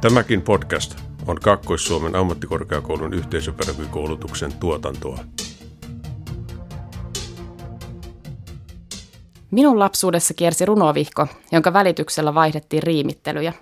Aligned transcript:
Tämäkin 0.00 0.42
podcast 0.42 0.98
on 1.26 1.40
Kaakkois-Suomen 1.40 2.16
ammattikorkeakoulun 2.16 3.14
yhteisöpedagogikoulutuksen 3.14 4.52
tuotantoa. 4.52 5.18
Minun 9.50 9.78
lapsuudessa 9.78 10.34
kiersi 10.34 10.66
runovihko, 10.66 11.26
jonka 11.52 11.72
välityksellä 11.72 12.34
vaihdettiin 12.34 12.82
riimittelyjä. 12.82 13.52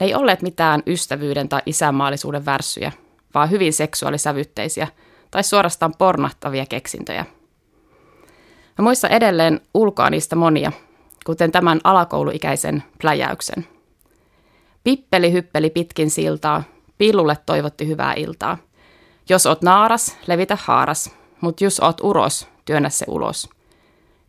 Ne 0.00 0.06
ei 0.06 0.14
olleet 0.14 0.42
mitään 0.42 0.82
ystävyyden 0.86 1.48
tai 1.48 1.60
isänmaallisuuden 1.66 2.46
värssyjä, 2.46 2.92
vaan 3.34 3.50
hyvin 3.50 3.72
seksuaalisävytteisiä 3.72 4.88
tai 5.30 5.42
suorastaan 5.42 5.94
pornahtavia 5.98 6.66
keksintöjä. 6.66 7.26
Mä 8.78 8.82
muistan 8.82 9.10
edelleen 9.10 9.60
ulkoa 9.74 10.10
niistä 10.10 10.36
monia, 10.36 10.72
kuten 11.26 11.52
tämän 11.52 11.80
alakouluikäisen 11.84 12.82
pläjäyksen– 13.00 13.66
Pippeli 14.84 15.32
hyppeli 15.32 15.70
pitkin 15.70 16.10
siltaa, 16.10 16.62
pillulle 16.98 17.36
toivotti 17.46 17.88
hyvää 17.88 18.14
iltaa. 18.14 18.58
Jos 19.28 19.46
oot 19.46 19.62
naaras, 19.62 20.16
levitä 20.26 20.58
haaras, 20.64 21.10
mut 21.40 21.60
jos 21.60 21.80
oot 21.80 22.00
uros, 22.02 22.48
työnnä 22.64 22.88
se 22.88 23.04
ulos. 23.08 23.50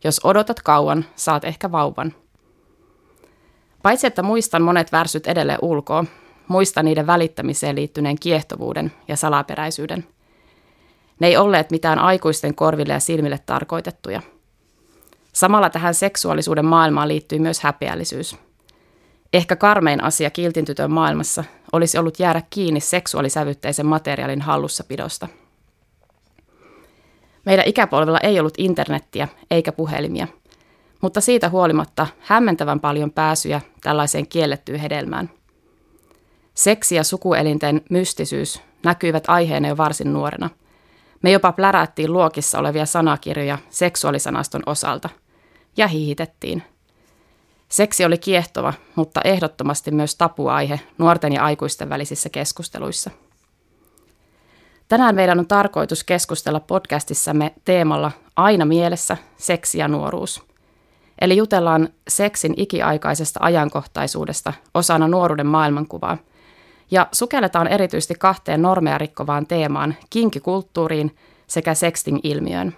Jos 0.04 0.20
odotat 0.24 0.60
kauan, 0.60 1.04
saat 1.16 1.44
ehkä 1.44 1.72
vauvan. 1.72 2.14
Paitsi 3.82 4.06
että 4.06 4.22
muistan 4.22 4.62
monet 4.62 4.92
värsyt 4.92 5.26
edelleen 5.26 5.58
ulkoa, 5.62 6.04
muistan 6.48 6.84
niiden 6.84 7.06
välittämiseen 7.06 7.76
liittyneen 7.76 8.18
kiehtovuuden 8.20 8.92
ja 9.08 9.16
salaperäisyyden. 9.16 10.06
Ne 11.20 11.26
ei 11.26 11.36
olleet 11.36 11.70
mitään 11.70 11.98
aikuisten 11.98 12.54
korville 12.54 12.92
ja 12.92 13.00
silmille 13.00 13.40
tarkoitettuja. 13.46 14.22
Samalla 15.32 15.70
tähän 15.70 15.94
seksuaalisuuden 15.94 16.64
maailmaan 16.64 17.08
liittyy 17.08 17.38
myös 17.38 17.60
häpeällisyys– 17.60 18.36
Ehkä 19.36 19.56
karmein 19.56 20.04
asia 20.04 20.30
kiltin 20.30 20.64
tytön 20.64 20.90
maailmassa 20.90 21.44
olisi 21.72 21.98
ollut 21.98 22.18
jäädä 22.18 22.42
kiinni 22.50 22.80
seksuaalisävytteisen 22.80 23.86
materiaalin 23.86 24.42
hallussapidosta. 24.42 25.28
Meidän 27.46 27.68
ikäpolvella 27.68 28.18
ei 28.22 28.40
ollut 28.40 28.54
internettiä 28.58 29.28
eikä 29.50 29.72
puhelimia, 29.72 30.28
mutta 31.00 31.20
siitä 31.20 31.48
huolimatta 31.48 32.06
hämmentävän 32.20 32.80
paljon 32.80 33.10
pääsyjä 33.10 33.60
tällaiseen 33.82 34.26
kiellettyyn 34.26 34.80
hedelmään. 34.80 35.30
Seksi 36.54 36.94
ja 36.94 37.04
sukuelinten 37.04 37.82
mystisyys 37.90 38.62
näkyivät 38.84 39.24
aiheena 39.28 39.68
jo 39.68 39.76
varsin 39.76 40.12
nuorena. 40.12 40.50
Me 41.22 41.30
jopa 41.30 41.52
plärättiin 41.52 42.12
luokissa 42.12 42.58
olevia 42.58 42.86
sanakirjoja 42.86 43.58
seksuaalisanaston 43.70 44.62
osalta 44.66 45.08
ja 45.76 45.88
hiihitettiin– 45.88 46.62
Seksi 47.68 48.04
oli 48.04 48.18
kiehtova, 48.18 48.74
mutta 48.94 49.20
ehdottomasti 49.24 49.90
myös 49.90 50.14
tapuaihe 50.14 50.80
nuorten 50.98 51.32
ja 51.32 51.44
aikuisten 51.44 51.88
välisissä 51.88 52.28
keskusteluissa. 52.28 53.10
Tänään 54.88 55.14
meidän 55.14 55.38
on 55.38 55.46
tarkoitus 55.46 56.04
keskustella 56.04 56.60
podcastissamme 56.60 57.54
teemalla 57.64 58.12
Aina 58.36 58.64
mielessä 58.64 59.16
seksi 59.36 59.78
ja 59.78 59.88
nuoruus. 59.88 60.42
Eli 61.20 61.36
jutellaan 61.36 61.88
seksin 62.08 62.54
ikiaikaisesta 62.56 63.40
ajankohtaisuudesta 63.42 64.52
osana 64.74 65.08
nuoruuden 65.08 65.46
maailmankuvaa 65.46 66.18
ja 66.90 67.08
sukelletaan 67.12 67.68
erityisesti 67.68 68.14
kahteen 68.14 68.62
normeja 68.62 68.98
rikkovaan 68.98 69.46
teemaan, 69.46 69.94
kinkikulttuuriin 70.10 71.16
sekä 71.46 71.74
sexting-ilmiöön. 71.74 72.76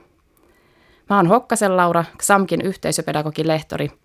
Mä 1.11 1.17
oon 1.17 1.27
Hokkasen 1.27 1.77
Laura, 1.77 2.05
XAMKin 2.19 2.61
yhteisöpedagogin 2.61 3.49
lehtori– 3.49 3.91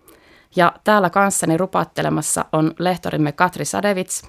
ja 0.56 0.72
täällä 0.84 1.10
kanssani 1.10 1.56
rupattelemassa 1.56 2.44
on 2.52 2.74
lehtorimme 2.78 3.32
Katri 3.32 3.64
Sadevits. 3.64 4.22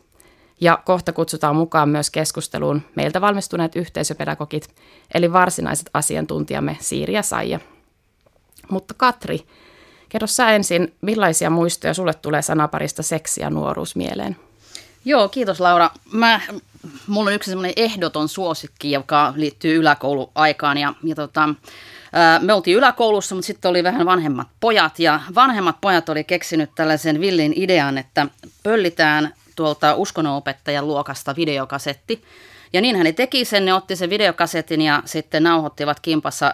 Ja 0.62 0.80
kohta 0.86 1.14
kutsutaan 1.14 1.56
mukaan 1.56 1.90
myös 1.90 2.10
keskusteluun 2.10 2.82
meiltä 2.96 3.22
valmistuneet 3.22 3.76
yhteisöpedagogit, 3.76 4.76
eli 5.14 5.34
varsinaiset 5.34 5.90
asiantuntijamme 5.94 6.78
Siiri 6.80 7.14
ja 7.14 7.24
Saija. 7.24 7.60
Mutta 8.70 8.94
Katri, 8.98 9.46
kerro 10.10 10.28
sä 10.28 10.50
ensin, 10.50 10.94
millaisia 11.02 11.50
muistoja 11.50 11.94
sulle 11.94 12.14
tulee 12.14 12.42
sanaparista 12.42 13.04
seksi 13.04 13.42
ja 13.42 13.50
nuoruus 13.50 13.96
mieleen? 13.96 14.36
Joo, 15.06 15.30
kiitos 15.30 15.60
Laura. 15.60 15.90
Mä, 16.12 16.42
mulla 17.08 17.30
on 17.30 17.36
yksi 17.36 17.52
semmoinen 17.52 17.74
ehdoton 17.76 18.30
suosikki, 18.30 18.92
joka 18.92 19.34
liittyy 19.36 19.76
yläkouluaikaan 19.76 20.78
ja, 20.78 20.94
ja 21.04 21.16
tota, 21.16 21.50
me 22.40 22.54
oltiin 22.54 22.78
yläkoulussa, 22.78 23.36
mutta 23.36 23.48
sitten 23.48 23.70
oli 23.70 23.84
vähän 23.84 24.06
vanhemmat 24.06 24.48
pojat 24.60 25.00
ja 25.00 25.20
vanhemmat 25.36 25.82
pojat 25.82 26.10
oli 26.10 26.24
keksinyt 26.24 26.70
tällaisen 26.76 27.22
villin 27.22 27.54
idean, 27.56 27.98
että 27.98 28.28
pöllitään 28.64 29.34
tuolta 29.56 29.96
uskonnonopettajan 29.96 30.88
luokasta 30.88 31.36
videokasetti. 31.36 32.24
Ja 32.74 32.82
niin 32.82 32.96
hän 32.96 33.16
teki 33.16 33.46
sen, 33.46 33.66
ne 33.66 33.74
otti 33.74 33.96
sen 33.96 34.10
videokasetin 34.10 34.82
ja 34.82 35.02
sitten 35.06 35.44
nauhoittivat 35.44 36.00
kimpassa 36.00 36.54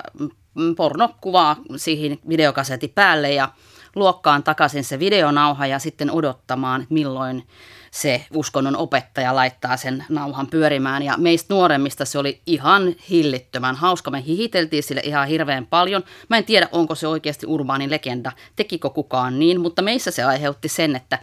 pornokuvaa 0.78 1.56
siihen 1.76 2.20
videokasetin 2.30 2.92
päälle 2.96 3.32
ja 3.32 3.50
luokkaan 3.96 4.44
takaisin 4.44 4.84
se 4.84 5.00
videonauha 5.00 5.68
ja 5.68 5.80
sitten 5.80 6.12
odottamaan, 6.12 6.88
milloin 6.90 7.48
se 7.92 8.26
uskonnon 8.34 8.78
opettaja 8.78 9.36
laittaa 9.36 9.78
sen 9.78 10.06
nauhan 10.10 10.48
pyörimään. 10.48 11.04
Ja 11.04 11.14
meistä 11.18 11.54
nuoremmista 11.54 12.06
se 12.06 12.20
oli 12.20 12.42
ihan 12.46 12.96
hillittömän 13.10 13.76
hauska. 13.76 14.12
Me 14.12 14.24
hihiteltiin 14.26 14.84
sille 14.84 15.02
ihan 15.04 15.28
hirveän 15.28 15.66
paljon. 15.66 16.04
Mä 16.30 16.38
en 16.38 16.44
tiedä, 16.44 16.70
onko 16.72 16.96
se 16.96 17.08
oikeasti 17.08 17.46
urbaani 17.46 17.90
legenda, 17.90 18.32
tekikö 18.56 18.90
kukaan 18.90 19.40
niin, 19.40 19.62
mutta 19.62 19.82
meissä 19.82 20.12
se 20.12 20.24
aiheutti 20.24 20.68
sen, 20.68 20.96
että 20.96 21.20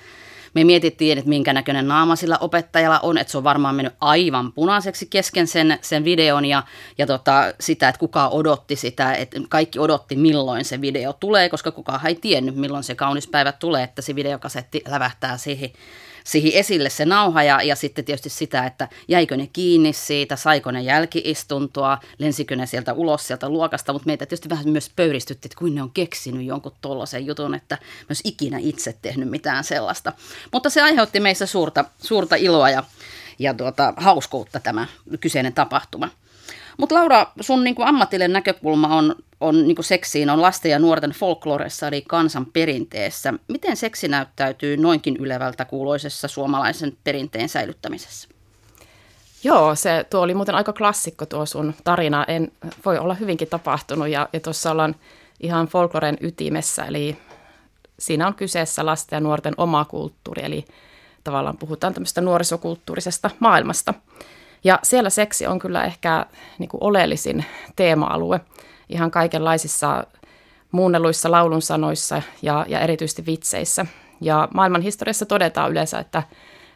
me 0.54 0.64
mietittiin, 0.64 1.18
että 1.18 1.28
minkä 1.28 1.52
näköinen 1.52 1.88
naama 1.88 2.16
sillä 2.16 2.38
opettajalla 2.38 3.00
on, 3.00 3.18
että 3.18 3.30
se 3.30 3.38
on 3.38 3.44
varmaan 3.44 3.74
mennyt 3.74 3.94
aivan 4.00 4.52
punaiseksi 4.52 5.06
kesken 5.06 5.46
sen, 5.46 5.78
sen 5.80 6.04
videon 6.04 6.44
ja, 6.44 6.62
ja 6.98 7.06
tota, 7.06 7.54
sitä, 7.60 7.88
että 7.88 7.98
kuka 7.98 8.28
odotti 8.28 8.76
sitä, 8.76 9.14
että 9.14 9.40
kaikki 9.48 9.78
odotti 9.78 10.16
milloin 10.16 10.64
se 10.64 10.80
video 10.80 11.12
tulee, 11.12 11.48
koska 11.48 11.70
kukaan 11.70 12.06
ei 12.06 12.14
tiennyt 12.14 12.56
milloin 12.56 12.84
se 12.84 12.94
kaunis 12.94 13.26
päivä 13.26 13.52
tulee, 13.52 13.84
että 13.84 14.02
se 14.02 14.14
videokasetti 14.14 14.82
lävähtää 14.88 15.36
siihen 15.36 15.70
siihen 16.28 16.52
esille 16.52 16.90
se 16.90 17.04
nauha 17.04 17.42
ja, 17.42 17.62
ja 17.62 17.76
sitten 17.76 18.04
tietysti 18.04 18.28
sitä, 18.28 18.66
että 18.66 18.88
jäikö 19.08 19.36
ne 19.36 19.48
kiinni 19.52 19.92
siitä, 19.92 20.36
saiko 20.36 20.70
ne 20.70 20.82
jälkiistuntoa, 20.82 21.98
lensikö 22.18 22.56
ne 22.56 22.66
sieltä 22.66 22.92
ulos 22.92 23.26
sieltä 23.26 23.48
luokasta, 23.48 23.92
mutta 23.92 24.06
meitä 24.06 24.26
tietysti 24.26 24.48
vähän 24.48 24.68
myös 24.68 24.90
pöyristytti, 24.96 25.46
että 25.46 25.58
kuin 25.58 25.74
ne 25.74 25.82
on 25.82 25.90
keksinyt 25.90 26.46
jonkun 26.46 26.72
tollaisen 26.80 27.26
jutun, 27.26 27.54
että 27.54 27.78
myös 28.08 28.20
ikinä 28.24 28.58
itse 28.58 28.96
tehnyt 29.02 29.30
mitään 29.30 29.64
sellaista. 29.64 30.12
Mutta 30.52 30.70
se 30.70 30.82
aiheutti 30.82 31.20
meissä 31.20 31.46
suurta, 31.46 31.84
suurta 32.02 32.36
iloa 32.36 32.70
ja, 32.70 32.84
ja 33.38 33.54
tuota, 33.54 33.94
hauskuutta 33.96 34.60
tämä 34.60 34.86
kyseinen 35.20 35.52
tapahtuma. 35.52 36.08
Mutta 36.78 36.94
Laura, 36.94 37.26
sun 37.40 37.64
niin 37.64 37.74
ammatillinen 37.78 38.32
näkökulma 38.32 38.96
on, 38.96 39.16
on 39.40 39.68
niin 39.68 39.84
seksiin 39.84 40.30
on 40.30 40.42
lasten 40.42 40.70
ja 40.70 40.78
nuorten 40.78 41.10
folkloressa 41.10 41.88
eli 41.88 42.04
kansan 42.08 42.46
perinteessä. 42.46 43.34
Miten 43.48 43.76
seksi 43.76 44.08
näyttäytyy 44.08 44.76
noinkin 44.76 45.16
ylevältä 45.16 45.64
kuuloisessa 45.64 46.28
suomalaisen 46.28 46.96
perinteen 47.04 47.48
säilyttämisessä? 47.48 48.28
Joo, 49.44 49.74
se, 49.74 50.06
tuo 50.10 50.20
oli 50.20 50.34
muuten 50.34 50.54
aika 50.54 50.72
klassikko 50.72 51.26
tuo 51.26 51.46
sun 51.46 51.74
tarina. 51.84 52.24
En, 52.28 52.52
voi 52.84 52.98
olla 52.98 53.14
hyvinkin 53.14 53.48
tapahtunut 53.48 54.08
ja, 54.08 54.28
ja 54.32 54.40
tuossa 54.40 54.70
ollaan 54.70 54.96
ihan 55.40 55.66
folkloren 55.66 56.18
ytimessä, 56.20 56.84
eli 56.84 57.16
siinä 57.98 58.26
on 58.26 58.34
kyseessä 58.34 58.86
lasten 58.86 59.16
ja 59.16 59.20
nuorten 59.20 59.54
oma 59.56 59.84
kulttuuri, 59.84 60.44
eli 60.44 60.64
tavallaan 61.24 61.56
puhutaan 61.56 61.94
tämmöistä 61.94 62.20
nuorisokulttuurisesta 62.20 63.30
maailmasta. 63.40 63.94
Ja 64.64 64.78
siellä 64.82 65.10
seksi 65.10 65.46
on 65.46 65.58
kyllä 65.58 65.84
ehkä 65.84 66.26
niin 66.58 66.68
kuin 66.68 66.84
oleellisin 66.84 67.44
teema-alue 67.76 68.40
ihan 68.88 69.10
kaikenlaisissa 69.10 70.04
muunnelluissa 70.72 71.30
laulunsanoissa 71.30 72.22
ja, 72.42 72.66
ja 72.68 72.80
erityisesti 72.80 73.26
vitseissä. 73.26 73.86
Ja 74.20 74.48
maailman 74.54 74.82
historiassa 74.82 75.26
todetaan 75.26 75.70
yleensä, 75.70 75.98
että, 75.98 76.22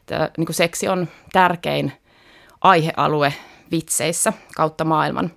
että 0.00 0.30
niin 0.38 0.46
kuin 0.46 0.54
seksi 0.54 0.88
on 0.88 1.08
tärkein 1.32 1.92
aihealue 2.60 3.34
vitseissä 3.70 4.32
kautta 4.56 4.84
maailman. 4.84 5.30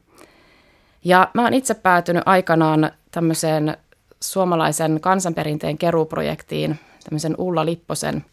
Ja 1.04 1.30
mä 1.34 1.44
oon 1.44 1.54
itse 1.54 1.74
päätynyt 1.74 2.24
aikanaan 2.26 2.92
tämmöiseen 3.12 3.78
suomalaisen 4.22 5.02
kansanperinteen 5.02 5.78
keruuprojektiin 5.78 6.80
tämmöisen 7.04 7.36
Ulla 7.38 7.66
Lipposen 7.66 8.26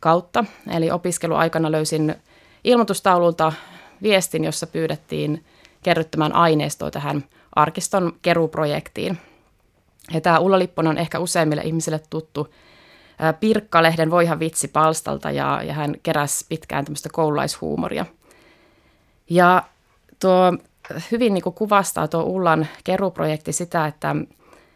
kautta. 0.00 0.44
Eli 0.70 0.90
opiskeluaikana 0.90 1.72
löysin 1.72 2.14
ilmoitustaululta 2.64 3.52
viestin, 4.02 4.44
jossa 4.44 4.66
pyydettiin 4.66 5.44
kerryttämään 5.82 6.34
aineistoa 6.34 6.90
tähän 6.90 7.24
arkiston 7.56 8.12
keruprojektiin. 8.22 9.18
Ja 10.14 10.20
tämä 10.20 10.38
Ulla 10.38 10.58
Lipponen 10.58 10.90
on 10.90 10.98
ehkä 10.98 11.18
useimmille 11.18 11.62
ihmisille 11.62 12.00
tuttu 12.10 12.54
Pirkkalehden 13.40 14.10
Voihan 14.10 14.40
vitsi 14.40 14.68
palstalta 14.68 15.30
ja, 15.30 15.62
ja 15.62 15.72
hän 15.72 15.94
keräsi 16.02 16.46
pitkään 16.48 16.84
tämmöistä 16.84 17.08
koululaishuumoria. 17.12 18.06
Ja 19.30 19.62
tuo 20.20 20.52
hyvin 21.12 21.34
niin 21.34 21.42
kuin 21.42 21.54
kuvastaa 21.54 22.08
tuo 22.08 22.22
Ullan 22.22 22.66
keruprojekti 22.84 23.52
sitä, 23.52 23.86
että, 23.86 24.16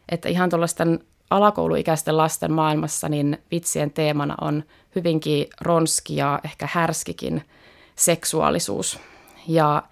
että 0.08 0.28
ihan 0.28 0.50
tuollaisten 0.50 1.00
alakouluikäisten 1.30 2.16
lasten 2.16 2.52
maailmassa 2.52 3.08
niin 3.08 3.38
vitsien 3.50 3.90
teemana 3.90 4.34
on 4.40 4.64
hyvinkin 4.94 5.46
ronski 5.60 6.16
ja 6.16 6.40
ehkä 6.44 6.68
härskikin 6.72 7.42
seksuaalisuus. 7.96 9.00
Ja 9.48 9.82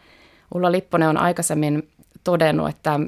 Ulla 0.55 0.73
Lipponen 0.73 1.09
on 1.09 1.17
aikaisemmin 1.17 1.89
todennut, 2.25 2.69
että, 2.69 3.01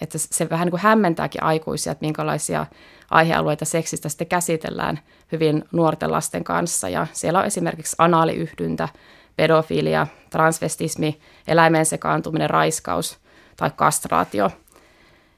että 0.00 0.18
se 0.18 0.50
vähän 0.50 0.66
niin 0.66 0.70
kuin 0.70 0.80
hämmentääkin 0.80 1.42
aikuisia, 1.42 1.92
että 1.92 2.04
minkälaisia 2.04 2.66
aihealueita 3.10 3.64
seksistä 3.64 4.08
sitten 4.08 4.26
käsitellään 4.26 4.98
hyvin 5.32 5.64
nuorten 5.72 6.12
lasten 6.12 6.44
kanssa. 6.44 6.88
Ja 6.88 7.06
siellä 7.12 7.38
on 7.38 7.46
esimerkiksi 7.46 7.96
anaaliyhdyntä, 7.98 8.88
pedofilia, 9.36 10.06
transvestismi, 10.30 11.20
eläimeen 11.48 11.86
sekaantuminen, 11.86 12.50
raiskaus 12.50 13.18
tai 13.56 13.70
kastraatio. 13.76 14.50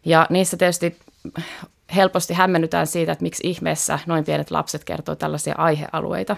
Ja 0.05 0.27
niissä 0.31 0.57
tietysti 0.57 0.99
helposti 1.97 2.35
hämmennytään 2.35 2.87
siitä, 2.87 3.13
että 3.13 3.23
miksi 3.23 3.51
ihmeessä 3.51 3.99
noin 4.07 4.25
pienet 4.25 4.51
lapset 4.51 4.85
kertoo 4.85 5.15
tällaisia 5.15 5.55
aihealueita. 5.59 6.37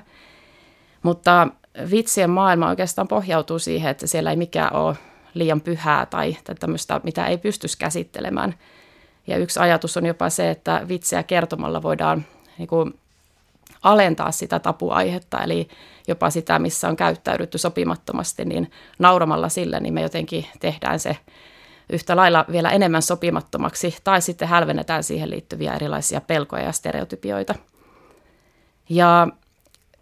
Mutta 1.03 1.49
vitsien 1.91 2.31
maailma 2.31 2.69
oikeastaan 2.69 3.09
pohjautuu 3.09 3.59
siihen, 3.59 3.91
että 3.91 4.07
siellä 4.07 4.31
ei 4.31 4.37
mikään 4.37 4.73
ole 4.73 4.97
liian 5.35 5.61
pyhää 5.61 6.07
tai, 6.07 6.37
tai 6.45 6.55
tämmöistä, 6.55 7.01
mitä 7.05 7.27
ei 7.27 7.39
pystyisi 7.39 7.79
käsittelemään. 7.79 8.55
Ja 9.27 9.37
yksi 9.37 9.61
ajatus 9.61 9.97
on 9.97 10.07
jopa 10.07 10.31
se, 10.31 10.51
että 10.51 10.83
vitsiä 10.89 11.23
kertomalla 11.23 11.83
voidaan 11.83 12.25
niin 12.59 12.69
kuin, 12.69 12.95
alentaa 13.83 14.33
sitä 14.33 14.59
tapuaihetta, 14.59 15.43
eli 15.43 15.69
jopa 16.09 16.31
sitä, 16.31 16.59
missä 16.59 16.89
on 16.89 16.97
käyttäydytty 16.97 17.59
sopimattomasti, 17.59 18.45
niin 18.45 18.71
nauramalla 18.99 19.49
sille, 19.49 19.81
niin 19.81 19.95
me 19.95 20.03
jotenkin 20.03 20.47
tehdään 20.61 21.01
se 21.01 21.17
yhtä 21.91 22.17
lailla 22.17 22.45
vielä 22.53 22.71
enemmän 22.71 23.03
sopimattomaksi, 23.03 23.97
tai 24.05 24.23
sitten 24.23 24.49
hälvennetään 24.49 25.03
siihen 25.03 25.31
liittyviä 25.31 25.75
erilaisia 25.75 26.21
pelkoja 26.21 26.65
ja 26.65 26.73
stereotypioita. 26.73 27.55
Ja 28.89 29.29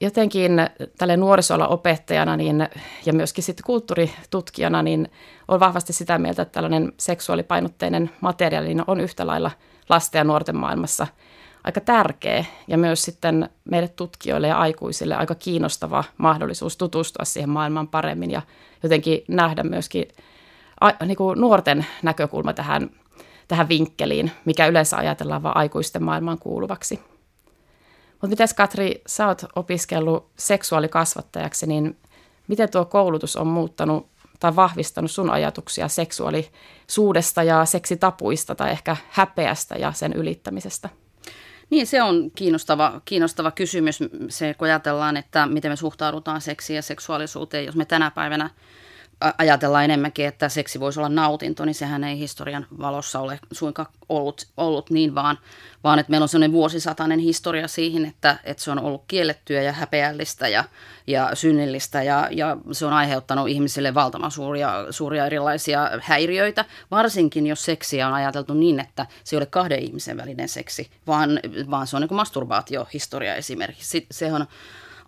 jotenkin 0.01 0.53
tälle 0.99 1.17
nuorisolla 1.17 1.69
opettajana 1.69 2.37
niin, 2.37 2.69
ja 3.07 3.13
myöskin 3.13 3.45
sitten 3.45 3.67
kulttuuritutkijana 3.67 4.83
niin 4.83 5.11
on 5.49 5.61
vahvasti 5.61 5.93
sitä 5.93 6.19
mieltä, 6.19 6.43
että 6.43 6.53
tällainen 6.53 6.93
seksuaalipainotteinen 6.99 8.11
materiaali 8.21 8.69
niin 8.69 8.85
on 8.87 9.01
yhtä 9.01 9.27
lailla 9.27 9.51
lasten 9.89 10.19
ja 10.19 10.25
nuorten 10.25 10.57
maailmassa 10.57 11.07
aika 11.65 11.81
tärkeä 11.81 12.45
ja 12.69 12.79
myös 12.79 13.03
sitten 13.03 13.49
meille 13.65 13.89
tutkijoille 13.89 14.49
ja 14.49 14.59
aikuisille 14.59 15.15
aika 15.15 15.35
kiinnostava 15.35 16.05
mahdollisuus 16.19 16.77
tutustua 16.77 17.25
siihen 17.25 17.51
maailmaan 17.51 17.89
paremmin 17.89 18.31
ja 18.31 18.43
jotenkin 18.83 19.25
nähdä 19.29 19.63
myöskin 19.63 20.09
a, 20.81 21.05
niin 21.05 21.17
kuin 21.17 21.41
nuorten 21.41 21.87
näkökulma 22.03 22.53
tähän, 22.53 22.91
tähän 23.49 23.69
vinkkeliin, 23.69 24.31
mikä 24.45 24.67
yleensä 24.67 24.97
ajatellaan 24.97 25.43
vain 25.43 25.57
aikuisten 25.57 26.03
maailmaan 26.03 26.39
kuuluvaksi. 26.39 27.10
Mutta 28.23 28.29
miten 28.29 28.49
Katri, 28.57 29.03
sä 29.07 29.27
oot 29.27 29.45
opiskellut 29.57 30.31
seksuaalikasvattajaksi, 30.37 31.67
niin 31.67 31.97
miten 32.49 32.71
tuo 32.71 32.85
koulutus 32.85 33.37
on 33.37 33.47
muuttanut 33.47 34.07
tai 34.41 34.57
vahvistanut 34.57 35.11
sun 35.11 35.31
ajatuksia 35.31 35.89
seksuaalisuudesta 35.89 37.43
ja 37.43 37.65
seksitapuista 37.65 38.55
tai 38.55 38.71
ehkä 38.71 38.97
häpeästä 39.11 39.75
ja 39.75 39.93
sen 39.93 40.13
ylittämisestä? 40.13 40.89
Niin, 41.71 41.87
se 41.87 42.03
on 42.03 42.31
kiinnostava, 42.35 43.01
kiinnostava 43.05 43.51
kysymys, 43.51 43.99
se 44.29 44.55
kun 44.55 44.67
ajatellaan, 44.67 45.17
että 45.17 45.47
miten 45.47 45.73
me 45.73 45.77
suhtaudutaan 45.77 46.41
seksiin 46.41 46.75
ja 46.75 46.83
seksuaalisuuteen, 46.83 47.67
jos 47.67 47.77
me 47.77 47.85
tänä 47.85 48.11
päivänä– 48.11 48.51
ajatellaan 49.39 49.85
enemmänkin, 49.85 50.27
että 50.27 50.49
seksi 50.49 50.81
voisi 50.81 51.01
olla 51.01 51.09
nautinto, 51.09 51.65
niin 51.65 51.75
sehän 51.75 52.05
ei 52.05 52.19
historian 52.19 52.67
valossa 52.79 53.21
ole 53.21 53.41
suinkaan 53.53 53.89
ollut, 54.09 54.47
ollut 54.57 54.91
niin, 54.91 55.15
vaan, 55.15 55.39
vaan 55.85 55.99
että 55.99 56.11
meillä 56.11 56.25
on 56.25 56.29
sellainen 56.29 56.53
vuosisatainen 56.53 57.19
historia 57.19 57.69
siihen, 57.69 58.05
että, 58.05 58.39
että 58.45 58.63
se 58.63 58.71
on 58.71 58.79
ollut 58.79 59.05
kiellettyä 59.09 59.63
ja 59.63 59.73
häpeällistä 59.73 60.49
ja, 60.49 60.65
ja 61.07 61.31
synnillistä 61.35 62.03
ja, 62.03 62.29
ja 62.31 62.57
se 62.73 62.87
on 62.87 62.93
aiheuttanut 62.93 63.49
ihmisille 63.49 63.95
valtavan 63.95 64.31
suuria, 64.31 64.87
suuria 64.91 65.27
erilaisia 65.27 65.91
häiriöitä, 66.03 66.65
varsinkin 66.91 67.47
jos 67.47 67.65
seksiä 67.65 68.09
on 68.09 68.15
ajateltu 68.15 68.55
niin, 68.55 68.81
että 68.81 69.07
se 69.25 69.37
ei 69.37 69.39
ole 69.39 69.47
kahden 69.47 69.79
ihmisen 69.79 70.17
välinen 70.17 70.49
seksi, 70.49 70.91
vaan, 71.07 71.41
vaan 71.71 71.87
se 71.87 71.97
on 71.97 72.03
niin 72.03 72.15
masturbaatiohistoria 72.15 73.35
esimerkiksi. 73.35 74.07
Se 74.11 74.33
on 74.33 74.47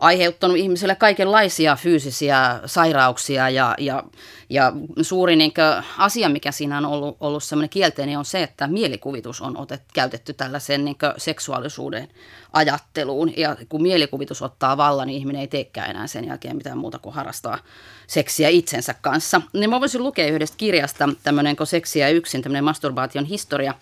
aiheuttanut 0.03 0.57
ihmisille 0.57 0.95
kaikenlaisia 0.95 1.77
fyysisiä 1.77 2.61
sairauksia 2.67 3.51
ja, 3.51 3.75
ja, 3.79 4.03
ja 4.51 4.73
suuri 5.03 5.37
niin 5.37 5.55
kuin, 5.55 5.85
asia, 5.99 6.29
mikä 6.29 6.53
siinä 6.53 6.79
on 6.79 6.87
ollut, 6.87 7.17
ollut 7.21 7.45
semmoinen 7.45 7.71
kielteinen, 7.71 8.19
on 8.19 8.25
se, 8.25 8.43
että 8.43 8.67
mielikuvitus 8.67 9.41
on 9.41 9.57
otet, 9.57 9.83
käytetty 9.95 10.33
tällaisen 10.33 10.85
niin 10.85 10.99
kuin, 10.99 11.13
seksuaalisuuden 11.17 12.09
ajatteluun. 12.53 13.37
Ja 13.37 13.57
kun 13.69 13.83
mielikuvitus 13.83 14.43
ottaa 14.43 14.77
vallan, 14.77 15.07
niin 15.07 15.19
ihminen 15.19 15.41
ei 15.41 15.49
teekään 15.49 15.91
enää 15.91 16.07
sen 16.07 16.27
jälkeen 16.27 16.57
mitään 16.57 16.79
muuta 16.79 16.99
kuin 16.99 17.15
harrastaa 17.15 17.59
seksiä 18.07 18.49
itsensä 18.49 18.95
kanssa. 18.95 19.43
Niin 19.53 19.71
mä 19.71 19.81
voisin 19.81 20.03
lukea 20.03 20.29
yhdestä 20.29 20.57
kirjasta 20.57 21.09
tämmöinen 21.23 21.57
Seksiä 21.65 22.09
yksin, 22.09 22.43
tämmöinen 22.43 22.65
masturbaation 22.65 23.25
historia. 23.25 23.75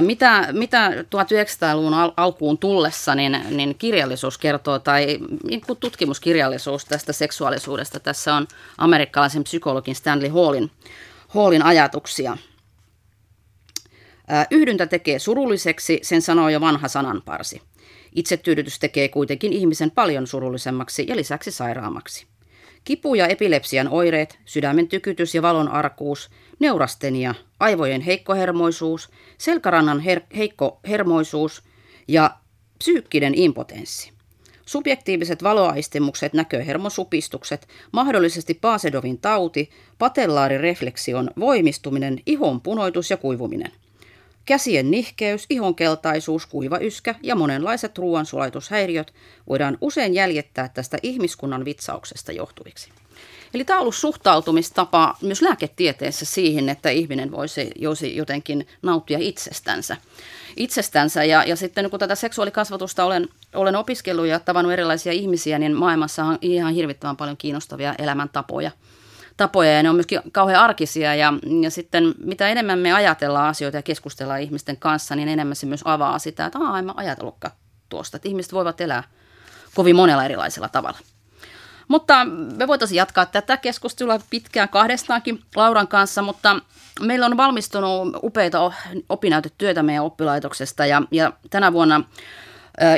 Mitä, 0.00 0.48
mitä 0.52 0.90
1900-luvun 0.90 1.94
al- 1.94 2.12
alkuun 2.16 2.58
tullessa 2.58 3.14
niin, 3.14 3.38
niin 3.50 3.74
kirjallisuus 3.78 4.38
kertoo, 4.38 4.78
tai 4.78 5.18
niin 5.44 5.62
tutkimuskirjallisuus 5.80 6.84
tästä 6.84 7.12
seksuaalisuudesta. 7.12 8.00
Tässä 8.00 8.34
on 8.34 8.46
amerikkalaisen 8.78 9.44
psykologin 9.44 9.94
Stanley 9.94 10.28
Hallin, 10.28 10.70
Hallin 11.28 11.62
ajatuksia. 11.62 12.36
Yhdyntä 14.50 14.86
tekee 14.86 15.18
surulliseksi, 15.18 16.00
sen 16.02 16.22
sanoo 16.22 16.48
jo 16.48 16.60
vanha 16.60 16.88
sananparsi. 16.88 17.62
Itsetyydytys 18.14 18.78
tekee 18.78 19.08
kuitenkin 19.08 19.52
ihmisen 19.52 19.90
paljon 19.90 20.26
surullisemmaksi 20.26 21.04
ja 21.08 21.16
lisäksi 21.16 21.50
sairaamaksi. 21.50 22.26
Kipu 22.86 23.14
ja 23.14 23.26
epilepsian 23.26 23.88
oireet, 23.88 24.38
sydämen 24.44 24.88
tykytys 24.88 25.34
ja 25.34 25.42
valon 25.42 25.68
arkuus, 25.68 26.30
neurastenia, 26.58 27.34
aivojen 27.60 28.00
heikkohermoisuus, 28.00 29.10
selkärannan 29.38 30.00
her- 30.00 30.36
heikkohermoisuus 30.36 31.62
ja 32.08 32.30
psyykkinen 32.78 33.34
impotenssi. 33.34 34.12
Subjektiiviset 34.66 35.42
valoaistimukset, 35.42 36.32
näköhermosupistukset, 36.32 37.68
mahdollisesti 37.92 38.54
Paasedovin 38.54 39.18
tauti, 39.18 39.70
patellaarirefleksion 39.98 41.30
voimistuminen, 41.40 42.18
ihon 42.26 42.60
punoitus 42.60 43.10
ja 43.10 43.16
kuivuminen– 43.16 43.72
Käsien 44.46 44.90
nihkeys, 44.90 45.46
ihonkeltaisuus, 45.50 46.46
kuiva 46.46 46.78
yskä 46.78 47.14
ja 47.22 47.34
monenlaiset 47.34 47.98
ruoansulatushäiriöt 47.98 49.14
voidaan 49.48 49.78
usein 49.80 50.14
jäljittää 50.14 50.68
tästä 50.68 50.98
ihmiskunnan 51.02 51.64
vitsauksesta 51.64 52.32
johtuviksi. 52.32 52.90
Eli 53.54 53.64
tämä 53.64 53.78
on 53.78 53.80
ollut 53.80 53.94
suhtautumistapa 53.94 55.16
myös 55.22 55.42
lääketieteessä 55.42 56.24
siihen, 56.24 56.68
että 56.68 56.90
ihminen 56.90 57.30
voisi 57.30 57.72
jotenkin 58.14 58.66
nauttia 58.82 59.18
itsestänsä. 59.20 59.96
itsestänsä. 60.56 61.24
Ja, 61.24 61.44
ja 61.44 61.56
sitten 61.56 61.90
kun 61.90 62.00
tätä 62.00 62.14
seksuaalikasvatusta 62.14 63.04
olen, 63.04 63.28
olen 63.54 63.76
opiskellut 63.76 64.26
ja 64.26 64.40
tavannut 64.40 64.72
erilaisia 64.72 65.12
ihmisiä, 65.12 65.58
niin 65.58 65.76
maailmassa 65.76 66.24
on 66.24 66.38
ihan 66.40 66.74
hirvittävän 66.74 67.16
paljon 67.16 67.36
kiinnostavia 67.36 67.94
elämäntapoja– 67.98 68.70
tapoja 69.36 69.72
ja 69.72 69.82
ne 69.82 69.90
on 69.90 69.96
myöskin 69.96 70.20
kauhean 70.32 70.60
arkisia 70.60 71.14
ja, 71.14 71.32
ja 71.62 71.70
sitten 71.70 72.14
mitä 72.24 72.48
enemmän 72.48 72.78
me 72.78 72.92
ajatellaan 72.92 73.48
asioita 73.48 73.78
ja 73.78 73.82
keskustellaan 73.82 74.40
ihmisten 74.40 74.76
kanssa, 74.76 75.16
niin 75.16 75.28
enemmän 75.28 75.56
se 75.56 75.66
myös 75.66 75.82
avaa 75.84 76.18
sitä, 76.18 76.46
että 76.46 76.58
aah, 76.58 76.78
en 76.78 76.84
mä 76.84 76.92
ajatellutkaan 76.96 77.54
tuosta, 77.88 78.16
että 78.16 78.28
ihmiset 78.28 78.52
voivat 78.52 78.80
elää 78.80 79.04
kovin 79.74 79.96
monella 79.96 80.24
erilaisella 80.24 80.68
tavalla. 80.68 80.98
Mutta 81.88 82.24
me 82.56 82.66
voitaisiin 82.66 82.96
jatkaa 82.96 83.26
tätä 83.26 83.56
keskustelua 83.56 84.20
pitkään 84.30 84.68
kahdestaankin 84.68 85.42
Lauran 85.56 85.88
kanssa, 85.88 86.22
mutta 86.22 86.60
meillä 87.00 87.26
on 87.26 87.36
valmistunut 87.36 88.16
upeita 88.22 88.72
opinnäytetyötä 89.08 89.82
meidän 89.82 90.04
oppilaitoksesta 90.04 90.86
ja, 90.86 91.02
ja 91.10 91.32
tänä 91.50 91.72
vuonna 91.72 92.04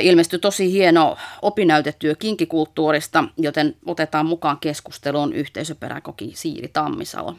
ilmestyi 0.01 0.39
tosi 0.39 0.71
hieno 0.71 1.17
opinnäytetyö 1.41 2.15
kinkikulttuurista, 2.15 3.23
joten 3.37 3.75
otetaan 3.85 4.25
mukaan 4.25 4.57
keskusteluun 4.59 5.33
yhteisöperäkoki 5.33 6.31
Siiri 6.35 6.67
Tammisalo. 6.67 7.35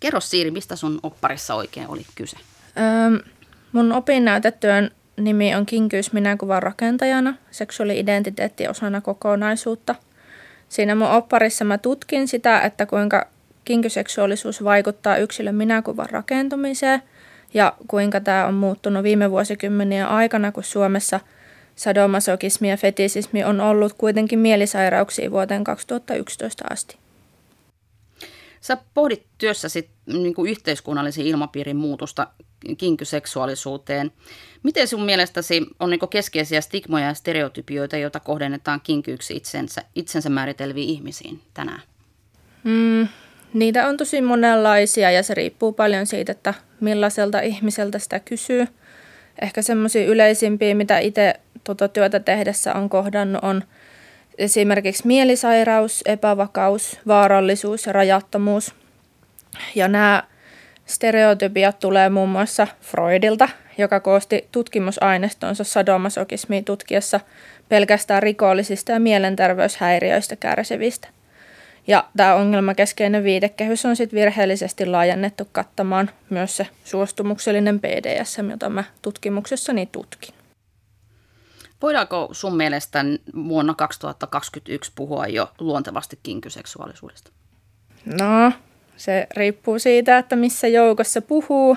Kerro 0.00 0.20
Siiri, 0.20 0.50
mistä 0.50 0.76
sun 0.76 1.00
opparissa 1.02 1.54
oikein 1.54 1.88
oli 1.88 2.06
kyse? 2.14 2.36
Öö, 2.76 3.24
mun 3.72 3.92
opinnäytetyön 3.92 4.90
nimi 5.16 5.54
on 5.54 5.66
Kinkyys 5.66 6.12
minäkuvan 6.12 6.62
rakentajana, 6.62 7.34
seksuaali-identiteetti 7.50 8.68
osana 8.68 9.00
kokonaisuutta. 9.00 9.94
Siinä 10.68 10.94
mun 10.94 11.10
opparissa 11.10 11.64
mä 11.64 11.78
tutkin 11.78 12.28
sitä, 12.28 12.60
että 12.60 12.86
kuinka 12.86 13.26
kinkyseksuaalisuus 13.64 14.64
vaikuttaa 14.64 15.16
yksilön 15.16 15.54
minäkuvan 15.54 16.10
rakentumiseen– 16.10 17.02
ja 17.54 17.72
kuinka 17.88 18.20
tämä 18.20 18.46
on 18.46 18.54
muuttunut 18.54 19.02
viime 19.02 19.30
vuosikymmenien 19.30 20.08
aikana, 20.08 20.52
kun 20.52 20.64
Suomessa 20.64 21.20
sadomasokismi 21.76 22.70
ja 22.70 22.76
fetisismi 22.76 23.44
on 23.44 23.60
ollut 23.60 23.92
kuitenkin 23.92 24.38
mielisairauksia 24.38 25.30
vuoteen 25.30 25.64
2011 25.64 26.64
asti. 26.70 26.96
Sä 28.60 28.78
pohdit 28.94 29.26
työssäsi 29.38 29.90
niin 30.06 30.34
kuin 30.34 30.50
yhteiskunnallisen 30.50 31.26
ilmapiirin 31.26 31.76
muutosta 31.76 32.26
kinkyseksuaalisuuteen. 32.78 34.12
Miten 34.62 34.88
sun 34.88 35.02
mielestäsi 35.02 35.66
on 35.80 35.90
niin 35.90 36.08
keskeisiä 36.10 36.60
stigmoja 36.60 37.06
ja 37.06 37.14
stereotypioita, 37.14 37.96
joita 37.96 38.20
kohdennetaan 38.20 38.80
kinkyyksi 38.80 39.36
itsensä, 39.36 39.82
itsensä 39.94 40.28
määritelviin 40.28 40.88
ihmisiin 40.88 41.40
tänään? 41.54 41.82
Mm, 42.64 43.08
niitä 43.54 43.88
on 43.88 43.96
tosi 43.96 44.22
monenlaisia 44.22 45.10
ja 45.10 45.22
se 45.22 45.34
riippuu 45.34 45.72
paljon 45.72 46.06
siitä, 46.06 46.32
että 46.32 46.54
millaiselta 46.80 47.40
ihmiseltä 47.40 47.98
sitä 47.98 48.20
kysyy. 48.20 48.66
Ehkä 49.42 49.62
semmoisia 49.62 50.06
yleisimpiä, 50.06 50.74
mitä 50.74 50.98
itse 50.98 51.34
tuota 51.64 51.88
työtä 51.88 52.20
tehdessä 52.20 52.74
on 52.74 52.88
kohdannut, 52.88 53.44
on 53.44 53.62
esimerkiksi 54.38 55.06
mielisairaus, 55.06 56.02
epävakaus, 56.06 57.00
vaarallisuus 57.06 57.86
ja 57.86 57.92
rajattomuus. 57.92 58.74
Ja 59.74 59.88
nämä 59.88 60.22
stereotypiat 60.86 61.78
tulee 61.78 62.08
muun 62.08 62.28
muassa 62.28 62.66
Freudilta, 62.80 63.48
joka 63.78 64.00
koosti 64.00 64.48
tutkimusaineistonsa 64.52 65.64
sadomasokismia 65.64 66.62
tutkiessa 66.62 67.20
pelkästään 67.68 68.22
rikollisista 68.22 68.92
ja 68.92 69.00
mielenterveyshäiriöistä 69.00 70.36
kärsivistä. 70.36 71.08
Ja 71.86 72.08
tämä 72.16 72.34
ongelmakeskeinen 72.34 73.24
viitekehys 73.24 73.86
on 73.86 73.96
sitten 73.96 74.18
virheellisesti 74.18 74.86
laajennettu 74.86 75.48
kattamaan 75.52 76.10
myös 76.30 76.56
se 76.56 76.66
suostumuksellinen 76.84 77.80
PDSM, 77.80 78.50
jota 78.50 78.68
mä 78.68 78.84
tutkimuksessani 79.02 79.88
tutkin. 79.92 80.34
Voidaanko 81.82 82.28
sun 82.32 82.56
mielestä 82.56 83.04
vuonna 83.48 83.74
2021 83.74 84.92
puhua 84.94 85.26
jo 85.26 85.52
luontevasti 85.58 86.18
kinkyseksuaalisuudesta? 86.22 87.30
No, 88.04 88.52
se 88.96 89.26
riippuu 89.36 89.78
siitä, 89.78 90.18
että 90.18 90.36
missä 90.36 90.68
joukossa 90.68 91.22
puhuu 91.22 91.76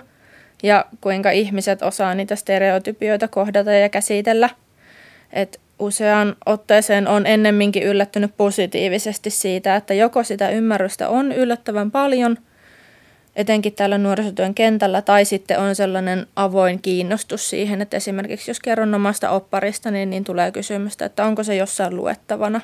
ja 0.63 0.85
kuinka 1.01 1.31
ihmiset 1.31 1.81
osaa 1.81 2.13
niitä 2.13 2.35
stereotypioita 2.35 3.27
kohdata 3.27 3.71
ja 3.71 3.89
käsitellä. 3.89 4.49
Et 5.33 5.59
usean 5.79 6.35
otteeseen 6.45 7.07
on 7.07 7.25
ennemminkin 7.25 7.83
yllättynyt 7.83 8.37
positiivisesti 8.37 9.29
siitä, 9.29 9.75
että 9.75 9.93
joko 9.93 10.23
sitä 10.23 10.49
ymmärrystä 10.49 11.09
on 11.09 11.31
yllättävän 11.31 11.91
paljon, 11.91 12.37
etenkin 13.35 13.73
täällä 13.73 13.97
nuorisotyön 13.97 14.53
kentällä, 14.53 15.01
tai 15.01 15.25
sitten 15.25 15.59
on 15.59 15.75
sellainen 15.75 16.27
avoin 16.35 16.81
kiinnostus 16.81 17.49
siihen, 17.49 17.81
että 17.81 17.97
esimerkiksi 17.97 18.51
jos 18.51 18.59
kerron 18.59 18.95
omasta 18.95 19.29
opparista, 19.29 19.91
niin, 19.91 20.09
niin 20.09 20.23
tulee 20.23 20.51
kysymystä, 20.51 21.05
että 21.05 21.25
onko 21.25 21.43
se 21.43 21.55
jossain 21.55 21.95
luettavana. 21.95 22.61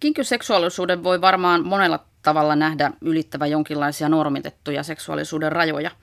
Kinkyseksuaalisuuden 0.00 1.04
voi 1.04 1.20
varmaan 1.20 1.66
monella 1.66 2.04
tavalla 2.22 2.56
nähdä 2.56 2.90
ylittävä 3.00 3.46
jonkinlaisia 3.46 4.08
normitettuja 4.08 4.82
seksuaalisuuden 4.82 5.52
rajoja– 5.52 5.90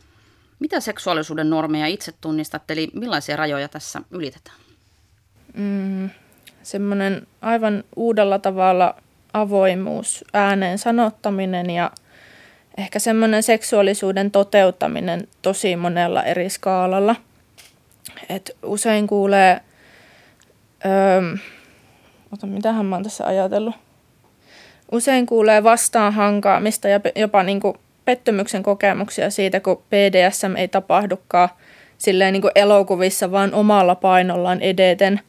mitä 0.62 0.80
seksuaalisuuden 0.80 1.50
normeja 1.50 1.88
itse 1.88 2.12
tunnistat, 2.22 2.72
eli 2.72 2.90
millaisia 2.94 3.36
rajoja 3.36 3.68
tässä 3.68 4.02
ylitetään? 4.12 4.58
Mm, 5.54 6.10
semmoinen 6.64 7.28
aivan 7.42 7.84
uudella 7.96 8.40
tavalla 8.40 8.96
avoimuus, 9.34 10.26
ääneen 10.34 10.78
sanottaminen 10.78 11.70
ja 11.70 11.92
ehkä 12.78 13.00
semmoinen 13.00 13.44
seksuaalisuuden 13.44 14.32
toteuttaminen 14.32 15.28
tosi 15.42 15.76
monella 15.76 16.24
eri 16.24 16.50
skaalalla. 16.50 17.16
Et 18.30 18.58
usein 18.64 19.08
kuulee, 19.08 19.62
öö, 20.86 21.38
ota, 22.34 22.48
mitähän 22.48 22.86
mä 22.86 22.96
oon 22.96 23.04
tässä 23.04 23.26
ajatellut, 23.26 23.76
usein 24.92 25.26
kuulee 25.26 25.64
vastaanhankaamista 25.64 26.88
ja 26.88 27.00
jopa 27.16 27.44
niin 27.44 27.60
kuin 27.60 27.78
pettymyksen 28.06 28.64
kokemuksia 28.64 29.30
siitä, 29.30 29.60
kun 29.60 29.84
BDSM 29.90 30.56
ei 30.56 30.68
tapahdukaan 30.68 31.50
silleen 31.98 32.34
niin 32.34 32.42
kuin 32.42 32.52
elokuvissa 32.56 33.32
vaan 33.32 33.54
omalla 33.54 33.96
painollaan 33.96 34.62
edeten, 34.62 35.20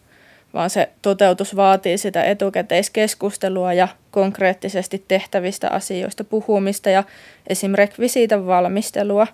vaan 0.55 0.71
se 0.71 0.88
toteutus 1.02 1.57
vaatii 1.57 1.99
sitä 1.99 2.25
etukäteiskeskustelua 2.25 3.73
ja 3.73 3.88
konkreettisesti 4.11 5.05
tehtävistä 5.09 5.69
asioista 5.71 6.25
puhumista 6.25 6.91
ja 6.91 7.05
esim. 7.47 7.73
rekvisiitan 7.75 8.47
valmistelua. 8.47 9.26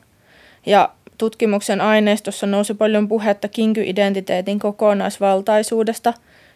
Ja 0.66 0.88
tutkimuksen 1.18 1.80
aineistossa 1.80 2.46
nousi 2.46 2.74
paljon 2.74 3.08
puhetta 3.08 3.48
kinky-identiteetin 3.48 4.58
kokonaisvaltaisuudesta 4.58 6.14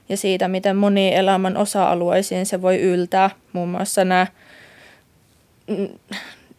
ja 0.08 0.16
siitä, 0.16 0.48
miten 0.48 0.76
moniin 0.76 1.14
elämän 1.14 1.56
osa-alueisiin 1.56 2.46
se 2.46 2.62
voi 2.62 2.80
yltää. 2.80 3.30
Muun 3.52 3.68
muassa 3.68 4.04
nämä 4.04 4.26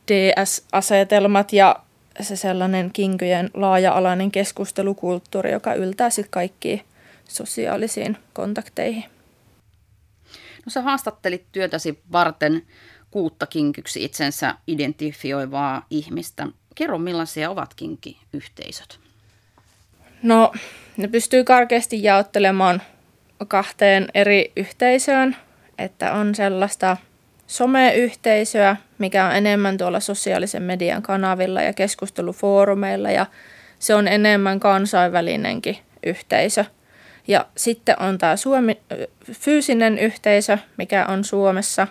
DS-asetelmat 0.07 1.53
ja 1.53 1.75
se 2.21 2.35
sellainen 2.35 2.91
kinkyjen 2.93 3.49
laaja-alainen 3.53 4.31
keskustelukulttuuri, 4.31 5.51
joka 5.51 5.73
yltää 5.73 6.09
sitten 6.09 6.31
kaikkiin 6.31 6.81
sosiaalisiin 7.29 8.17
kontakteihin. 8.33 9.03
No 10.65 10.69
sä 10.69 10.81
haastattelit 10.81 11.45
työtäsi 11.51 11.99
varten 12.11 12.63
kuutta 13.11 13.47
kinkyksi 13.47 14.03
itsensä 14.03 14.55
identifioivaa 14.67 15.85
ihmistä. 15.89 16.47
Kerro, 16.75 16.97
millaisia 16.97 17.49
ovat 17.49 17.73
kinkiyhteisöt? 17.73 18.99
No, 20.23 20.51
ne 20.97 21.07
pystyy 21.07 21.43
karkeasti 21.43 22.03
jaottelemaan 22.03 22.81
kahteen 23.47 24.07
eri 24.13 24.51
yhteisöön, 24.55 25.35
että 25.77 26.13
on 26.13 26.35
sellaista– 26.35 26.97
someyhteisöä, 27.47 28.75
mikä 28.97 29.25
on 29.25 29.35
enemmän 29.35 29.77
tuolla 29.77 29.99
sosiaalisen 29.99 30.63
median 30.63 31.01
kanavilla 31.01 31.61
ja 31.61 31.73
keskustelufoorumeilla 31.73 33.11
ja 33.11 33.25
se 33.79 33.95
on 33.95 34.07
enemmän 34.07 34.59
kansainvälinenkin 34.59 35.77
yhteisö. 36.05 36.65
Ja 37.27 37.45
sitten 37.57 38.01
on 38.01 38.17
tämä 38.17 38.35
Suomi, 38.35 38.81
fyysinen 39.31 39.99
yhteisö, 39.99 40.57
mikä 40.77 41.05
on 41.05 41.23
Suomessa 41.23 41.87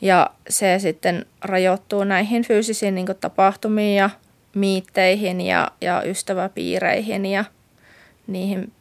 ja 0.00 0.30
se 0.48 0.78
sitten 0.78 1.26
rajoittuu 1.40 2.04
näihin 2.04 2.44
fyysisiin 2.44 2.94
niin 2.94 3.06
tapahtumiin 3.20 3.96
ja 3.96 4.10
miitteihin 4.54 5.40
ja, 5.40 5.70
ja 5.80 6.02
ystäväpiireihin 6.02 7.26
ja 7.26 7.44
niihin 8.26 8.72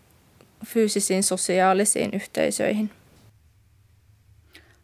fyysisiin 0.66 1.24
sosiaalisiin 1.24 2.10
yhteisöihin. 2.14 2.92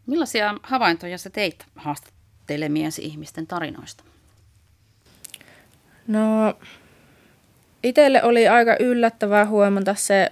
Millaisia 0.07 0.55
havaintoja 0.63 1.17
sä 1.17 1.29
teit 1.29 1.65
haastattelemiesi 1.75 3.05
ihmisten 3.05 3.47
tarinoista? 3.47 4.03
No, 6.07 6.53
itselle 7.83 8.23
oli 8.23 8.47
aika 8.47 8.75
yllättävää 8.79 9.45
huomata 9.45 9.95
se 9.95 10.31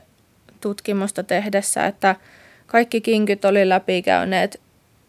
tutkimusta 0.62 1.24
tehdessä, 1.24 1.86
että 1.86 2.16
kaikki 2.66 3.02
kinkyt 3.02 3.46
oli 3.46 3.70
läpikäyneet 3.70 4.62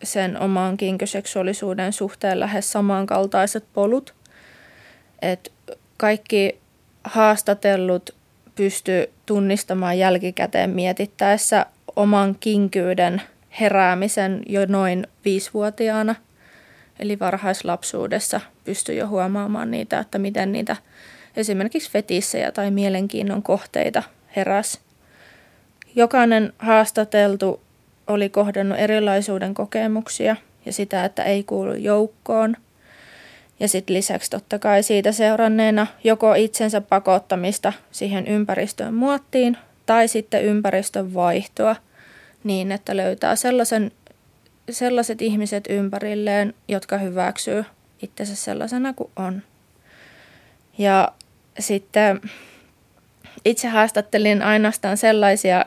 sen 0.03 0.41
oman 0.41 0.77
kinkyseksuaalisuuden 0.77 1.93
suhteen 1.93 2.41
lähes 2.41 2.73
samankaltaiset 2.73 3.65
polut. 3.73 4.15
Et 5.23 5.53
kaikki 5.97 6.59
haastatellut 7.05 8.11
pysty 8.55 9.11
tunnistamaan 9.27 9.99
jälkikäteen 9.99 10.71
mietittäessä 10.71 11.67
oman 11.97 12.37
kinkyyden– 12.41 13.23
heräämisen 13.61 14.43
jo 14.47 14.67
noin 14.67 15.07
viisivuotiaana. 15.25 16.15
Eli 16.99 17.19
varhaislapsuudessa 17.19 18.41
pystyi 18.65 18.97
jo 18.97 19.07
huomaamaan 19.07 19.71
niitä, 19.71 19.99
että 19.99 20.19
miten 20.19 20.53
niitä 20.53 20.77
esimerkiksi 21.37 21.91
fetissejä 21.91 22.53
tai 22.53 22.71
mielenkiinnon 22.71 23.43
kohteita 23.43 24.03
heräs. 24.37 24.81
Jokainen 25.95 26.53
haastateltu 26.59 27.61
oli 28.07 28.29
kohdannut 28.29 28.79
erilaisuuden 28.79 29.55
kokemuksia 29.55 30.37
ja 30.67 30.73
sitä, 30.73 31.05
että 31.05 31.23
ei 31.23 31.43
kuulu 31.43 31.75
joukkoon. 31.75 32.57
Ja 33.61 33.69
sitten 33.69 33.97
lisäksi 33.97 34.31
totta 34.31 34.59
kai 34.59 34.83
siitä 34.83 35.13
seuranneena 35.13 35.87
joko 36.05 36.35
itsensä 36.35 36.81
pakottamista 36.81 37.73
siihen 37.91 38.27
ympäristön 38.27 38.95
muottiin 38.95 39.57
tai 39.87 40.09
sitten 40.09 40.45
ympäristön 40.45 41.15
vaihtoa– 41.15 41.77
niin, 42.47 42.73
että 42.73 42.97
löytää 42.97 43.37
sellaisen, 43.37 43.91
sellaiset 44.71 45.23
ihmiset 45.23 45.65
ympärilleen, 45.69 46.55
jotka 46.69 46.99
hyväksyy 46.99 47.65
itsensä 48.03 48.37
sellaisena 48.37 48.93
kuin 48.93 49.11
on. 49.17 49.43
Ja 50.79 51.12
sitten 51.59 52.21
itse 53.45 53.69
haastattelin 53.69 54.43
ainoastaan 54.43 54.97
sellaisia 54.97 55.65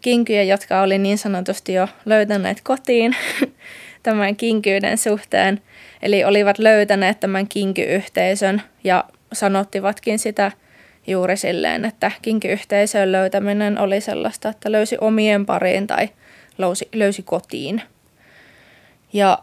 kinkyjä, 0.00 0.42
jotka 0.42 0.82
oli 0.82 0.98
niin 0.98 1.18
sanotusti 1.18 1.72
jo 1.72 1.88
löytäneet 2.04 2.60
kotiin 2.60 3.16
tämän 4.02 4.36
kinkyyden 4.36 4.98
suhteen. 4.98 5.60
Eli 6.02 6.24
olivat 6.24 6.58
löytäneet 6.58 7.20
tämän 7.20 7.48
kinkyyhteisön 7.48 8.62
ja 8.84 9.04
sanottivatkin 9.32 10.18
sitä 10.18 10.52
juuri 11.08 11.36
silleen, 11.36 11.84
että 11.84 12.10
kinkiyhteisön 12.22 13.12
löytäminen 13.12 13.78
oli 13.78 14.00
sellaista, 14.00 14.48
että 14.48 14.72
löysi 14.72 14.96
omien 15.00 15.46
pariin 15.46 15.86
tai 15.86 16.08
löysi, 16.58 16.88
löysi 16.94 17.22
kotiin. 17.22 17.82
Ja 19.12 19.38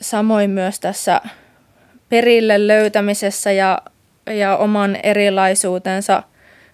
samoin 0.00 0.50
myös 0.50 0.80
tässä 0.80 1.20
perille 2.08 2.66
löytämisessä 2.66 3.52
ja, 3.52 3.82
ja 4.26 4.56
oman 4.56 4.96
erilaisuutensa 5.02 6.22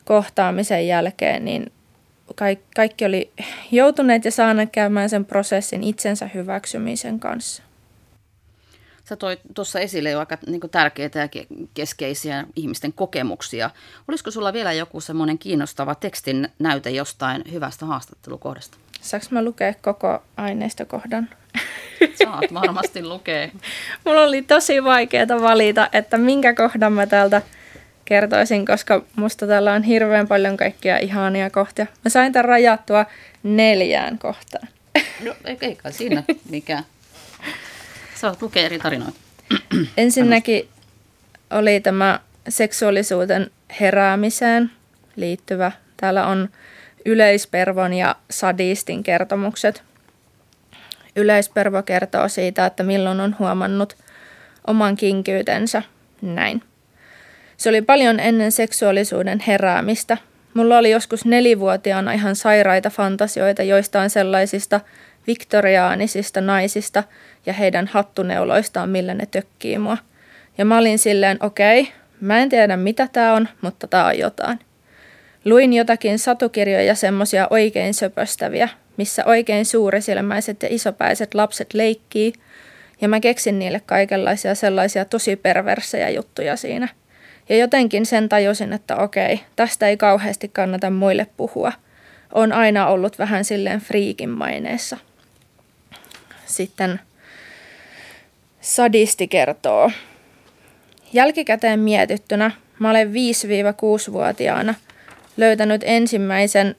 kohtaamisen 0.04 0.86
jälkeen, 0.86 1.44
niin 1.44 1.72
kaikki 2.76 3.04
oli 3.04 3.32
joutuneet 3.70 4.24
ja 4.24 4.30
saaneet 4.30 4.70
käymään 4.72 5.10
sen 5.10 5.24
prosessin 5.24 5.84
itsensä 5.84 6.30
hyväksymisen 6.34 7.20
kanssa. 7.20 7.62
Sä 9.08 9.16
toit 9.16 9.40
tuossa 9.54 9.80
esille 9.80 10.10
jo 10.10 10.18
aika 10.18 10.38
niin 10.46 10.60
tärkeitä 10.70 11.18
ja 11.18 11.28
keskeisiä 11.74 12.44
ihmisten 12.56 12.92
kokemuksia. 12.92 13.70
Olisiko 14.08 14.30
sulla 14.30 14.52
vielä 14.52 14.72
joku 14.72 15.00
semmoinen 15.00 15.38
kiinnostava 15.38 15.94
tekstin 15.94 16.48
näyte 16.58 16.90
jostain 16.90 17.44
hyvästä 17.52 17.86
haastattelukohdasta? 17.86 18.78
Saanko 19.00 19.26
mä 19.30 19.44
lukea 19.44 19.74
koko 19.82 20.22
aineistokohdan? 20.36 21.28
Saat 22.24 22.54
varmasti 22.54 23.06
lukea. 23.06 23.48
Mulla 24.04 24.20
oli 24.20 24.42
tosi 24.42 24.84
vaikeaa 24.84 25.40
valita, 25.40 25.88
että 25.92 26.18
minkä 26.18 26.54
kohdan 26.54 26.92
mä 26.92 27.06
täältä 27.06 27.42
kertoisin, 28.04 28.66
koska 28.66 29.04
musta 29.16 29.46
täällä 29.46 29.72
on 29.72 29.82
hirveän 29.82 30.28
paljon 30.28 30.56
kaikkia 30.56 30.98
ihania 30.98 31.50
kohtia. 31.50 31.86
Mä 32.04 32.08
sain 32.08 32.32
tämän 32.32 32.44
rajattua 32.44 33.06
neljään 33.42 34.18
kohtaan. 34.18 34.68
No 35.24 35.34
eikä 35.44 35.90
siinä 35.90 36.22
mikään. 36.50 36.84
Saat 38.18 38.42
lukea 38.42 38.62
eri 38.62 38.78
tarinoita. 38.78 39.18
Ensinnäkin 39.96 40.68
oli 41.50 41.80
tämä 41.80 42.20
seksuaalisuuden 42.48 43.50
heräämiseen 43.80 44.70
liittyvä. 45.16 45.72
Täällä 45.96 46.26
on 46.26 46.48
yleispervon 47.04 47.94
ja 47.94 48.16
sadistin 48.30 49.02
kertomukset. 49.02 49.82
Yleispervo 51.16 51.82
kertoo 51.82 52.28
siitä, 52.28 52.66
että 52.66 52.82
milloin 52.82 53.20
on 53.20 53.36
huomannut 53.38 53.96
oman 54.66 54.96
kinkyytensä 54.96 55.82
näin. 56.22 56.62
Se 57.56 57.68
oli 57.68 57.82
paljon 57.82 58.20
ennen 58.20 58.52
seksuaalisuuden 58.52 59.40
heräämistä. 59.46 60.16
Mulla 60.54 60.78
oli 60.78 60.90
joskus 60.90 61.24
nelivuotiaana 61.24 62.12
ihan 62.12 62.36
sairaita 62.36 62.90
fantasioita 62.90 63.62
joistain 63.62 64.10
sellaisista 64.10 64.80
viktoriaanisista 65.28 66.40
naisista 66.40 67.04
ja 67.46 67.52
heidän 67.52 67.86
hattuneuloistaan, 67.86 68.90
millä 68.90 69.14
ne 69.14 69.26
tökkii 69.26 69.78
mua. 69.78 69.96
Ja 70.58 70.64
mä 70.64 70.78
olin 70.78 70.98
silleen, 70.98 71.36
okei, 71.40 71.80
okay, 71.80 71.92
mä 72.20 72.38
en 72.38 72.48
tiedä 72.48 72.76
mitä 72.76 73.08
tää 73.12 73.32
on, 73.32 73.48
mutta 73.60 73.86
tää 73.86 74.06
on 74.06 74.18
jotain. 74.18 74.58
Luin 75.44 75.72
jotakin 75.72 76.18
satukirjoja 76.18 76.94
semmosia 76.94 77.46
oikein 77.50 77.94
söpöstäviä, 77.94 78.68
missä 78.96 79.24
oikein 79.24 79.66
suurisilmäiset 79.66 80.62
ja 80.62 80.68
isopäiset 80.70 81.34
lapset 81.34 81.74
leikkii, 81.74 82.32
ja 83.00 83.08
mä 83.08 83.20
keksin 83.20 83.58
niille 83.58 83.80
kaikenlaisia 83.86 84.54
sellaisia 84.54 85.04
tosi 85.04 85.36
perversejä 85.36 86.08
juttuja 86.08 86.56
siinä. 86.56 86.88
Ja 87.48 87.56
jotenkin 87.56 88.06
sen 88.06 88.28
tajusin, 88.28 88.72
että 88.72 88.96
okei, 88.96 89.40
tästä 89.56 89.88
ei 89.88 89.96
kauheasti 89.96 90.48
kannata 90.48 90.90
muille 90.90 91.26
puhua. 91.36 91.72
On 92.32 92.52
aina 92.52 92.86
ollut 92.86 93.18
vähän 93.18 93.44
silleen 93.44 93.80
friikin 93.80 94.30
maineessa. 94.30 94.96
Sitten 96.48 97.00
sadisti 98.60 99.28
kertoo. 99.28 99.90
Jälkikäteen 101.12 101.80
mietittynä 101.80 102.50
mä 102.78 102.90
olen 102.90 103.12
5-6-vuotiaana 103.12 104.74
löytänyt 105.36 105.80
ensimmäisen 105.84 106.76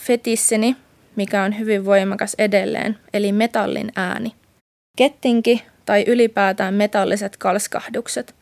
fetissini, 0.00 0.76
mikä 1.16 1.42
on 1.42 1.58
hyvin 1.58 1.84
voimakas 1.84 2.34
edelleen, 2.38 2.98
eli 3.12 3.32
metallin 3.32 3.92
ääni. 3.96 4.32
Kettinki 4.96 5.62
tai 5.86 6.04
ylipäätään 6.06 6.74
metalliset 6.74 7.36
kalskahdukset. 7.36 8.34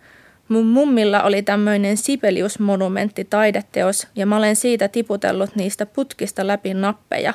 Mun 0.49 0.67
mummilla 0.67 1.23
oli 1.23 1.43
tämmöinen 1.43 1.97
Sibelius-monumentti 1.97 3.25
taideteos 3.31 4.07
ja 4.17 4.27
mä 4.27 4.37
olen 4.37 4.57
siitä 4.57 4.89
tiputellut 4.89 5.57
niistä 5.57 5.87
putkista 5.87 6.47
läpi 6.47 6.75
nappeja 6.75 7.35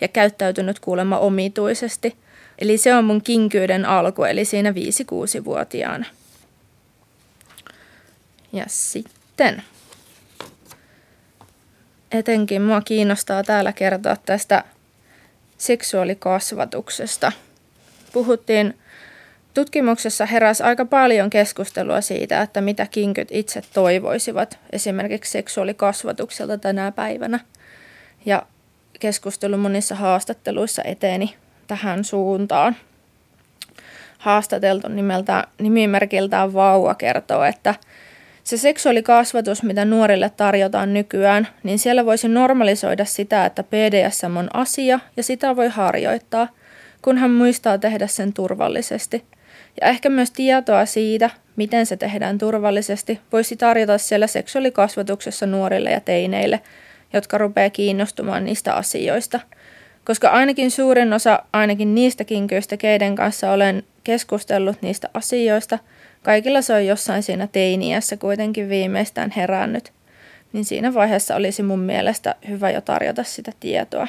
ja 0.00 0.08
käyttäytynyt 0.08 0.80
kuulemma 0.80 1.18
omituisesti– 1.18 2.16
Eli 2.58 2.78
se 2.78 2.94
on 2.94 3.04
mun 3.04 3.22
kinkyyden 3.22 3.86
alku, 3.86 4.24
eli 4.24 4.44
siinä 4.44 4.70
5-6-vuotiaana. 4.70 6.06
Ja 8.52 8.64
sitten 8.66 9.62
etenkin 12.12 12.62
mua 12.62 12.80
kiinnostaa 12.80 13.44
täällä 13.44 13.72
kertoa 13.72 14.16
tästä 14.26 14.64
seksuaalikasvatuksesta. 15.58 17.32
Puhuttiin, 18.12 18.78
tutkimuksessa 19.54 20.26
heräsi 20.26 20.62
aika 20.62 20.84
paljon 20.84 21.30
keskustelua 21.30 22.00
siitä, 22.00 22.42
että 22.42 22.60
mitä 22.60 22.86
kinkyt 22.86 23.28
itse 23.30 23.62
toivoisivat 23.74 24.58
esimerkiksi 24.72 25.32
seksuaalikasvatukselta 25.32 26.58
tänä 26.58 26.92
päivänä. 26.92 27.40
Ja 28.26 28.42
keskustelu 29.00 29.56
monissa 29.56 29.94
haastatteluissa 29.94 30.82
eteni 30.82 31.36
tähän 31.68 32.04
suuntaan. 32.04 32.76
Haastateltu 34.18 34.88
nimeltä, 34.88 35.44
nimimerkiltään 35.58 36.54
Vauva 36.54 36.94
kertoo, 36.94 37.44
että 37.44 37.74
se 38.44 38.56
seksuaalikasvatus, 38.56 39.62
mitä 39.62 39.84
nuorille 39.84 40.30
tarjotaan 40.36 40.94
nykyään, 40.94 41.48
niin 41.62 41.78
siellä 41.78 42.06
voisi 42.06 42.28
normalisoida 42.28 43.04
sitä, 43.04 43.46
että 43.46 43.62
PDSM 43.62 44.36
on 44.36 44.48
asia 44.54 45.00
ja 45.16 45.22
sitä 45.22 45.56
voi 45.56 45.68
harjoittaa, 45.68 46.48
kun 47.02 47.18
hän 47.18 47.30
muistaa 47.30 47.78
tehdä 47.78 48.06
sen 48.06 48.32
turvallisesti. 48.32 49.24
Ja 49.80 49.86
ehkä 49.86 50.08
myös 50.08 50.30
tietoa 50.30 50.86
siitä, 50.86 51.30
miten 51.56 51.86
se 51.86 51.96
tehdään 51.96 52.38
turvallisesti, 52.38 53.20
voisi 53.32 53.56
tarjota 53.56 53.98
siellä 53.98 54.26
seksuaalikasvatuksessa 54.26 55.46
nuorille 55.46 55.90
ja 55.90 56.00
teineille, 56.00 56.60
jotka 57.12 57.38
rupeaa 57.38 57.70
kiinnostumaan 57.70 58.44
niistä 58.44 58.74
asioista– 58.74 59.40
koska 60.08 60.28
ainakin 60.28 60.70
suurin 60.70 61.12
osa 61.12 61.42
ainakin 61.52 61.94
niistä 61.94 62.24
kinkyistä, 62.24 62.76
keiden 62.76 63.14
kanssa 63.14 63.52
olen 63.52 63.82
keskustellut 64.04 64.82
niistä 64.82 65.08
asioista, 65.14 65.78
kaikilla 66.22 66.62
se 66.62 66.74
on 66.74 66.86
jossain 66.86 67.22
siinä 67.22 67.46
teiniässä 67.46 68.16
kuitenkin 68.16 68.68
viimeistään 68.68 69.30
herännyt, 69.30 69.92
niin 70.52 70.64
siinä 70.64 70.94
vaiheessa 70.94 71.36
olisi 71.36 71.62
mun 71.62 71.78
mielestä 71.78 72.34
hyvä 72.48 72.70
jo 72.70 72.80
tarjota 72.80 73.22
sitä 73.22 73.52
tietoa. 73.60 74.08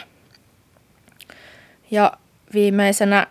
Ja 1.92 2.14
viimeisenä 2.54 3.28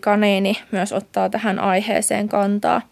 kaniini 0.00 0.58
myös 0.70 0.92
ottaa 0.92 1.30
tähän 1.30 1.58
aiheeseen 1.58 2.28
kantaa. 2.28 2.82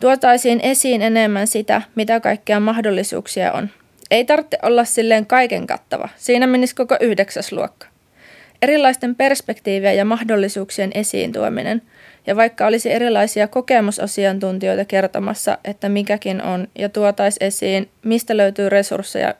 Tuotaisiin 0.00 0.60
esiin 0.60 1.02
enemmän 1.02 1.46
sitä, 1.46 1.82
mitä 1.94 2.20
kaikkea 2.20 2.60
mahdollisuuksia 2.60 3.52
on. 3.52 3.70
Ei 4.10 4.24
tarvitse 4.24 4.58
olla 4.62 4.84
silleen 4.84 5.26
kaiken 5.26 5.66
kattava. 5.66 6.08
Siinä 6.16 6.46
menisi 6.46 6.74
koko 6.74 6.96
yhdeksäs 7.00 7.52
luokka. 7.52 7.93
Erilaisten 8.64 9.14
perspektiivien 9.14 9.96
ja 9.96 10.04
mahdollisuuksien 10.04 10.90
esiin 10.94 11.32
tuominen, 11.32 11.82
ja 12.26 12.36
vaikka 12.36 12.66
olisi 12.66 12.92
erilaisia 12.92 13.48
kokemusasiantuntijoita 13.48 14.84
kertomassa, 14.84 15.58
että 15.64 15.88
mikäkin 15.88 16.42
on, 16.42 16.68
ja 16.78 16.88
tuotais 16.88 17.36
esiin, 17.40 17.88
mistä 18.04 18.36
löytyy 18.36 18.68
resursseja, 18.68 19.34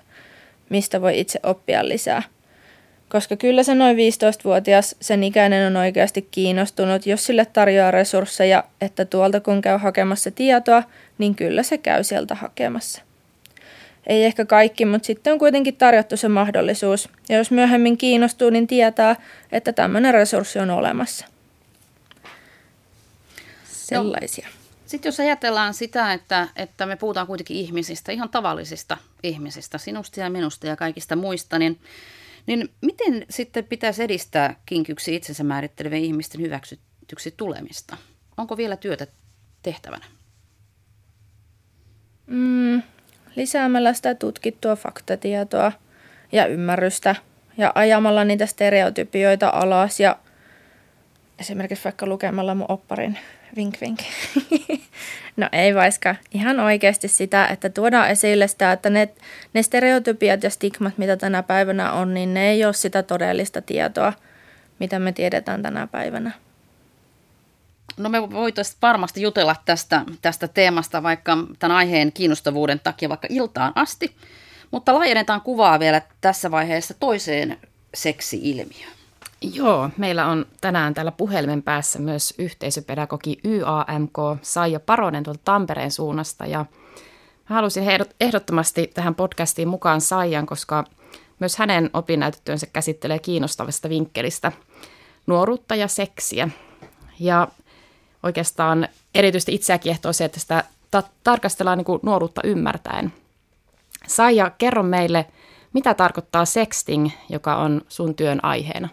mistä 0.69 1.01
voi 1.01 1.21
itse 1.21 1.41
oppia 1.43 1.89
lisää. 1.89 2.23
Koska 3.09 3.37
kyllä 3.37 3.63
se 3.63 3.75
noin 3.75 3.97
15-vuotias 3.97 4.97
sen 5.01 5.25
ikäinen 5.25 5.67
on 5.67 5.77
oikeasti 5.77 6.29
kiinnostunut, 6.31 7.07
jos 7.07 7.27
sille 7.27 7.47
tarjoaa 7.53 7.91
resursseja, 7.91 8.65
että 8.81 9.05
tuolta 9.05 9.41
kun 9.41 9.63
käy 9.63 9.79
hakemassa 9.79 10.31
tietoa, 10.31 10.83
niin 11.19 11.35
kyllä 11.35 11.63
se 11.63 11.79
käy 11.79 12.05
sieltä 12.05 12.35
hakemassa. 12.35 13.03
Ei 14.07 14.25
ehkä 14.25 14.45
kaikki, 14.45 14.85
mutta 14.85 15.07
sitten 15.07 15.33
on 15.33 15.39
kuitenkin 15.39 15.77
tarjottu 15.77 16.17
se 16.17 16.29
mahdollisuus. 16.29 17.09
Ja 17.29 17.37
jos 17.37 17.51
myöhemmin 17.51 17.99
kiinnostuu, 17.99 18.51
niin 18.51 18.67
tietää, 18.67 19.17
että 19.53 19.73
tämmöinen 19.73 20.15
resurssi 20.15 20.59
on 20.59 20.71
olemassa. 20.71 21.27
Sellaisia. 23.65 24.49
No, 24.49 24.55
sitten 24.87 25.09
jos 25.09 25.21
ajatellaan 25.21 25.75
sitä, 25.75 26.13
että, 26.13 26.49
että 26.57 26.87
me 26.87 26.97
puhutaan 26.97 27.27
kuitenkin 27.27 27.57
ihmisistä, 27.57 28.13
ihan 28.13 28.29
tavallisista 28.29 28.97
ihmisistä, 29.23 29.79
sinusta 29.79 30.21
ja 30.21 30.31
minusta 30.31 30.67
ja 30.67 30.77
kaikista 30.77 31.17
muista, 31.17 31.59
niin, 31.59 31.81
niin 32.47 32.71
miten 32.81 33.27
sitten 33.31 33.65
pitäisi 33.65 34.03
edistää 34.03 34.57
kinkyksi 34.67 35.15
itsensä 35.15 35.45
määrittelevien 35.45 36.05
ihmisten 36.05 36.41
hyväksytyksi 36.41 37.35
tulemista? 37.37 37.97
Onko 38.37 38.57
vielä 38.57 38.77
työtä 38.77 39.07
tehtävänä? 39.63 40.05
Mm, 42.27 42.83
lisäämällä 43.37 43.93
sitä 43.93 44.15
tutkittua 44.15 44.77
faktatietoa 44.77 45.73
ja 46.33 46.47
ymmärrystä 46.47 47.15
ja 47.57 47.73
ajamalla 47.75 48.25
niitä 48.25 48.47
stereotypioita 48.47 49.49
alas 49.49 50.01
ja 50.01 50.17
esimerkiksi 51.39 51.85
vaikka 51.85 52.07
lukemalla 52.07 52.55
mun 52.55 52.67
opparin 52.69 53.19
vink 53.57 53.75
vink. 53.81 54.01
no 55.37 55.49
ei 55.53 55.75
vaiska. 55.75 56.15
Ihan 56.33 56.61
oikeasti 56.61 57.09
sitä, 57.09 57.47
että 57.47 57.69
tuodaan 57.69 58.11
esille 58.11 58.49
sitä, 58.49 58.73
että 58.73 58.91
ne, 58.91 59.09
ne 59.55 59.63
stereotypiat 59.63 60.43
ja 60.43 60.51
stigmat, 60.51 60.99
mitä 60.99 61.17
tänä 61.17 61.43
päivänä 61.43 61.93
on, 61.93 62.15
niin 62.15 62.35
ne 62.35 62.51
ei 62.51 62.65
ole 62.65 62.73
sitä 62.73 63.03
todellista 63.03 63.63
tietoa, 63.63 64.13
mitä 64.79 64.99
me 64.99 65.13
tiedetään 65.13 65.63
tänä 65.63 65.87
päivänä. 65.87 66.31
No 67.97 68.09
me 68.09 68.31
voitaisiin 68.31 68.79
varmasti 68.83 69.23
jutella 69.23 69.57
tästä, 69.65 70.05
tästä 70.23 70.49
teemasta 70.49 71.03
vaikka 71.03 71.37
tämän 71.59 71.77
aiheen 71.77 72.13
kiinnostavuuden 72.13 72.81
takia 72.81 73.09
vaikka 73.09 73.29
iltaan 73.31 73.73
asti, 73.75 74.17
mutta 74.71 74.95
laajennetaan 74.95 75.41
kuvaa 75.41 75.79
vielä 75.79 76.03
tässä 76.21 76.51
vaiheessa 76.51 76.95
toiseen 77.01 77.59
seksi-ilmiöön. 77.95 78.93
Joo, 79.53 79.91
meillä 79.97 80.27
on 80.27 80.47
tänään 80.61 80.95
täällä 80.95 81.13
puhelimen 81.13 81.63
päässä 81.63 81.99
myös 81.99 82.35
yhteisöpedagogi 82.39 83.39
YAMK 83.45 84.19
Saija 84.43 84.81
Paronen 84.81 85.23
tuolta 85.23 85.41
Tampereen 85.45 85.91
suunnasta 85.91 86.47
ja 86.47 86.59
mä 87.49 87.57
halusin 87.57 87.85
ehdottomasti 88.21 88.91
tähän 88.95 89.15
podcastiin 89.15 89.69
mukaan 89.69 90.01
Saijan, 90.01 90.47
koska 90.47 90.85
myös 91.41 91.57
hänen 91.57 91.91
opinnäytetyönsä 91.93 92.67
käsittelee 92.67 93.19
kiinnostavasta 93.19 93.89
vinkkelistä 93.89 94.53
nuoruutta 95.27 95.75
ja 95.75 95.89
seksiä. 95.89 96.49
Ja 97.21 97.49
oikeastaan 98.25 98.89
erityisesti 99.15 99.55
itseä 99.55 99.79
kiehtoo 99.79 100.13
se, 100.13 100.25
että 100.25 100.41
sitä 100.41 100.65
ta- 100.91 101.03
tarkastellaan 101.25 101.79
niin 101.79 101.85
kuin 101.85 102.01
nuoruutta 102.03 102.41
ymmärtäen. 102.45 103.13
Saija, 104.07 104.51
kerro 104.59 104.83
meille, 104.83 105.27
mitä 105.73 105.95
tarkoittaa 105.95 106.45
sexting, 106.45 107.09
joka 107.29 107.57
on 107.57 107.83
sun 107.89 108.15
työn 108.15 108.45
aiheena? 108.45 108.89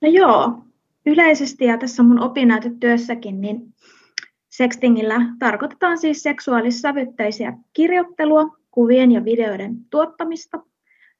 No 0.00 0.08
joo, 0.08 0.58
yleisesti 1.06 1.64
ja 1.64 1.78
tässä 1.78 2.02
mun 2.02 2.20
opinnäytetyössäkin, 2.20 3.40
niin 3.40 3.74
sextingillä 4.50 5.20
tarkoitetaan 5.38 5.98
siis 5.98 6.22
seksuaalissävytteisiä 6.22 7.52
kirjoittelua, 7.72 8.56
kuvien 8.70 9.12
ja 9.12 9.24
videoiden 9.24 9.76
tuottamista, 9.90 10.58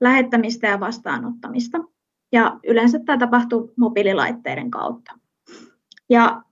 lähettämistä 0.00 0.66
ja 0.66 0.80
vastaanottamista. 0.80 1.78
Ja 2.32 2.60
yleensä 2.64 3.00
tämä 3.06 3.18
tapahtuu 3.18 3.72
mobiililaitteiden 3.76 4.70
kautta. 4.70 5.19
Ja 6.10 6.42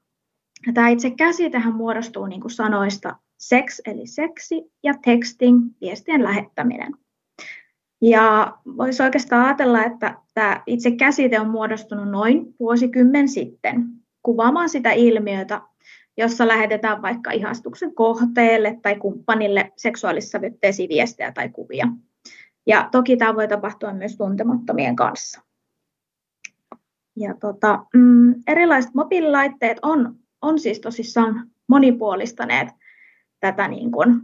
tämä 0.74 0.88
itse 0.88 1.10
käsitehän 1.10 1.74
muodostuu 1.74 2.26
niin 2.26 2.40
kuin 2.40 2.50
sanoista 2.50 3.16
sex 3.38 3.80
eli 3.86 4.06
seksi 4.06 4.72
ja 4.82 4.94
texting 5.04 5.70
viestien 5.80 6.24
lähettäminen. 6.24 6.94
Ja 8.02 8.58
voisi 8.76 9.02
oikeastaan 9.02 9.46
ajatella, 9.46 9.84
että 9.84 10.14
tämä 10.34 10.62
itse 10.66 10.90
käsite 10.90 11.40
on 11.40 11.50
muodostunut 11.50 12.08
noin 12.08 12.54
vuosikymmen 12.60 13.28
sitten 13.28 13.84
kuvaamaan 14.22 14.68
sitä 14.68 14.92
ilmiötä, 14.92 15.60
jossa 16.16 16.48
lähetetään 16.48 17.02
vaikka 17.02 17.30
ihastuksen 17.30 17.94
kohteelle 17.94 18.78
tai 18.82 18.96
kumppanille 18.96 19.72
seksuaalissävytteisiä 19.76 20.88
viestejä 20.88 21.32
tai 21.32 21.48
kuvia. 21.48 21.88
Ja 22.66 22.88
toki 22.92 23.16
tämä 23.16 23.34
voi 23.34 23.48
tapahtua 23.48 23.92
myös 23.92 24.16
tuntemattomien 24.16 24.96
kanssa. 24.96 25.47
Ja 27.18 27.34
tota, 27.34 27.86
mm, 27.94 28.34
erilaiset 28.46 28.94
mobiililaitteet 28.94 29.78
on, 29.82 30.16
on 30.42 30.58
siis 30.58 30.80
tosissaan 30.80 31.50
monipuolistaneet 31.66 32.68
tätä 33.40 33.68
niin 33.68 33.92
kuin 33.92 34.20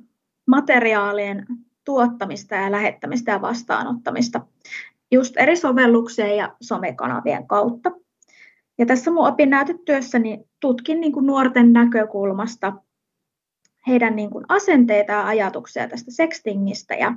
materiaalien 0.46 1.46
tuottamista 1.84 2.54
ja 2.54 2.72
lähettämistä 2.72 3.32
ja 3.32 3.40
vastaanottamista 3.40 4.40
just 5.10 5.34
eri 5.36 5.56
sovelluksien 5.56 6.36
ja 6.36 6.56
somekanavien 6.60 7.46
kautta. 7.46 7.92
Ja 8.78 8.86
tässä 8.86 9.10
mun 9.10 9.28
opinnäytetyössäni 9.28 10.44
tutkin 10.60 11.00
niin 11.00 11.12
kuin 11.12 11.26
nuorten 11.26 11.72
näkökulmasta 11.72 12.72
heidän 13.86 14.16
niin 14.16 14.30
kuin 14.30 14.44
asenteita 14.48 15.12
ja 15.12 15.26
ajatuksia 15.26 15.88
tästä 15.88 16.10
sextingistä 16.10 16.94
ja 16.94 17.14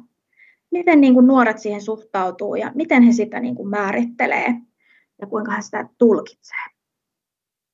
miten 0.71 1.01
niin 1.01 1.13
kuin 1.13 1.27
nuoret 1.27 1.59
siihen 1.59 1.81
suhtautuu 1.81 2.55
ja 2.55 2.71
miten 2.75 3.03
he 3.03 3.11
sitä 3.11 3.39
niin 3.39 3.55
kuin 3.55 3.69
määrittelee 3.69 4.53
ja 5.21 5.27
kuinka 5.27 5.51
he 5.51 5.61
sitä 5.61 5.89
tulkitsee. 5.97 6.57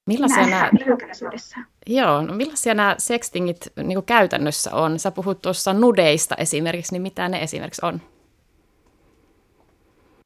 Millaisia 0.07 0.47
nämä, 0.47 0.69
joo, 1.87 2.21
no 2.21 2.33
millaisia 2.33 2.73
nämä 2.73 2.95
sextingit 2.97 3.57
niin 3.75 3.95
kuin 3.95 4.05
käytännössä 4.05 4.75
on? 4.75 4.99
Sä 4.99 5.11
puhut 5.11 5.41
tuossa 5.41 5.73
nudeista 5.73 6.35
esimerkiksi, 6.35 6.93
niin 6.93 7.01
mitä 7.01 7.29
ne 7.29 7.43
esimerkiksi 7.43 7.85
on? 7.85 8.01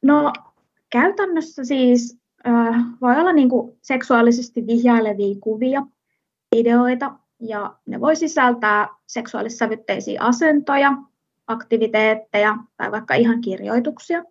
No 0.01 0.33
käytännössä 0.89 1.63
siis 1.63 2.17
äh, 2.47 2.83
voi 3.01 3.15
olla 3.15 3.33
niin 3.33 3.49
kuin 3.49 3.77
seksuaalisesti 3.81 4.67
vihjailevia 4.67 5.35
kuvia, 5.41 5.83
videoita, 6.55 7.19
ja 7.39 7.75
ne 7.85 7.99
voi 7.99 8.15
sisältää 8.15 8.87
seksuaalissävytteisiä 9.07 10.21
asentoja, 10.21 10.97
aktiviteetteja 11.47 12.57
tai 12.77 12.91
vaikka 12.91 13.15
ihan 13.15 13.41
kirjoituksia. 13.41 14.23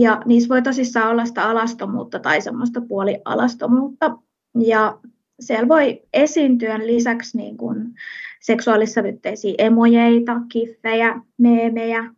Ja 0.00 0.22
niissä 0.24 0.48
voi 0.48 0.62
tosissaan 0.62 1.10
olla 1.10 1.24
sitä 1.24 1.48
alastomuutta 1.48 2.18
tai 2.18 2.40
semmoista 2.40 2.80
puolialastomuutta. 2.80 4.18
Ja 4.58 4.98
siellä 5.40 5.68
voi 5.68 6.02
esiintyä 6.12 6.78
lisäksi 6.78 7.36
niin 7.36 7.56
kuin 7.56 7.94
seksuaalissävytteisiä 8.40 9.54
emojeita, 9.58 10.40
kiffejä, 10.52 11.20
meemejä 11.38 12.14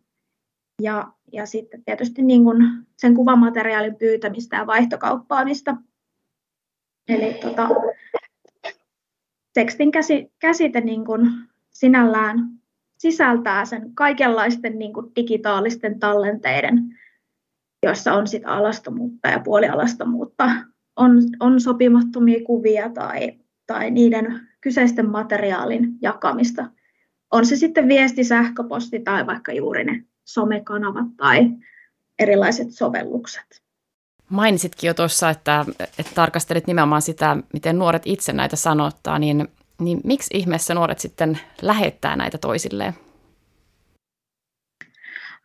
ja, 0.81 1.13
ja 1.31 1.45
sitten 1.45 1.83
tietysti 1.83 2.21
niin 2.21 2.43
kuin 2.43 2.57
sen 2.97 3.15
kuvamateriaalin 3.15 3.95
pyytämistä 3.95 4.57
ja 4.57 4.67
vaihtokauppaamista. 4.67 5.77
Eli 7.07 7.33
tota, 7.33 7.69
tekstin 9.53 9.91
käsi, 9.91 10.31
käsite 10.39 10.81
niin 10.81 11.05
kuin 11.05 11.31
sinällään 11.71 12.39
sisältää 12.97 13.65
sen 13.65 13.95
kaikenlaisten 13.95 14.79
niin 14.79 14.93
kuin 14.93 15.11
digitaalisten 15.15 15.99
tallenteiden 15.99 16.99
joissa 17.83 18.13
on 18.13 18.27
sit 18.27 18.43
alastomuutta 18.45 19.27
ja 19.27 19.39
puolialastomuutta, 19.39 20.49
on, 20.95 21.17
on 21.39 21.61
sopimattomia 21.61 22.39
kuvia 22.45 22.89
tai, 22.89 23.33
tai 23.67 23.91
niiden 23.91 24.47
kyseisten 24.61 25.09
materiaalin 25.09 25.89
jakamista. 26.01 26.69
On 27.31 27.45
se 27.45 27.55
sitten 27.55 27.87
viesti, 27.87 28.23
sähköposti 28.23 28.99
tai 28.99 29.27
vaikka 29.27 29.51
juuri 29.51 29.83
ne 29.83 30.03
somekanavat 30.25 31.07
tai 31.17 31.49
erilaiset 32.19 32.71
sovellukset. 32.71 33.63
Mainitsitkin 34.29 34.87
jo 34.87 34.93
tuossa, 34.93 35.29
että, 35.29 35.65
että 35.79 36.11
tarkastelit 36.15 36.67
nimenomaan 36.67 37.01
sitä, 37.01 37.37
miten 37.53 37.79
nuoret 37.79 38.01
itse 38.05 38.33
näitä 38.33 38.55
sanottaa, 38.55 39.19
niin, 39.19 39.47
niin 39.79 40.01
miksi 40.03 40.37
ihmeessä 40.37 40.73
nuoret 40.73 40.99
sitten 40.99 41.39
lähettää 41.61 42.15
näitä 42.15 42.37
toisilleen? 42.37 42.93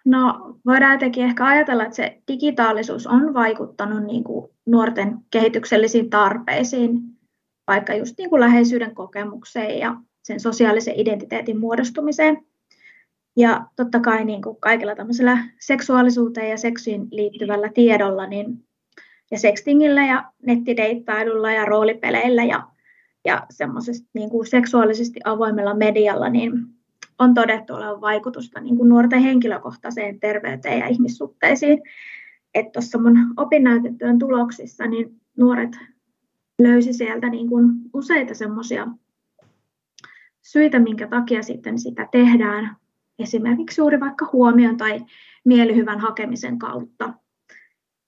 No 0.09 0.55
voidaan 0.66 0.92
jotenkin 0.92 1.25
ehkä 1.25 1.47
ajatella, 1.47 1.85
että 1.85 1.97
se 1.97 2.23
digitaalisuus 2.29 3.07
on 3.07 3.35
vaikuttanut 3.35 4.05
niin 4.05 4.25
kuin 4.25 4.51
nuorten 4.66 5.18
kehityksellisiin 5.31 6.11
tarpeisiin, 6.11 7.01
vaikka 7.66 7.94
just 7.94 8.14
niin 8.18 8.31
kuin 8.31 8.40
läheisyyden 8.40 8.94
kokemukseen 8.94 9.79
ja 9.79 9.97
sen 10.23 10.40
sosiaalisen 10.40 10.94
identiteetin 10.97 11.61
muodostumiseen. 11.61 12.47
Ja 13.37 13.66
totta 13.77 14.01
kai 14.01 14.25
niin 14.25 14.42
kuin 14.42 14.57
kaikilla 14.61 14.94
tämmöisellä 14.94 15.38
seksuaalisuuteen 15.61 16.51
ja 16.51 16.57
seksiin 16.57 17.09
liittyvällä 17.11 17.68
tiedolla 17.75 18.27
niin, 18.27 18.64
ja 19.31 19.38
sextingillä 19.38 20.07
ja 20.07 20.33
nettideittailulla 20.42 21.53
ja 21.53 21.64
roolipeleillä 21.64 22.44
ja, 22.44 22.68
ja 23.25 23.47
niin 24.14 24.31
kuin 24.31 24.47
seksuaalisesti 24.47 25.21
avoimella 25.25 25.75
medialla, 25.75 26.29
niin 26.29 26.78
on 27.18 27.35
todettu 27.35 27.74
olevan 27.74 28.00
vaikutusta 28.00 28.61
niin 28.61 28.76
kuin 28.76 28.88
nuorten 28.88 29.20
henkilökohtaiseen 29.20 30.20
terveyteen 30.20 30.78
ja 30.78 30.87
ihmissuhteisiin. 30.87 31.83
Että 32.54 32.72
tuossa 32.72 32.98
mun 32.98 33.16
opinnäytetyön 33.37 34.18
tuloksissa 34.18 34.87
niin 34.87 35.20
nuoret 35.38 35.78
löysi 36.59 36.92
sieltä 36.92 37.28
niin 37.28 37.48
kuin 37.48 37.70
useita 37.94 38.35
semmoisia 38.35 38.87
syitä, 40.42 40.78
minkä 40.78 41.07
takia 41.07 41.42
sitten 41.42 41.78
sitä 41.78 42.09
tehdään. 42.12 42.76
Esimerkiksi 43.18 43.81
juuri 43.81 44.00
vaikka 44.00 44.28
huomion 44.33 44.76
tai 44.76 45.00
mielihyvän 45.44 46.00
hakemisen 46.00 46.59
kautta. 46.59 47.14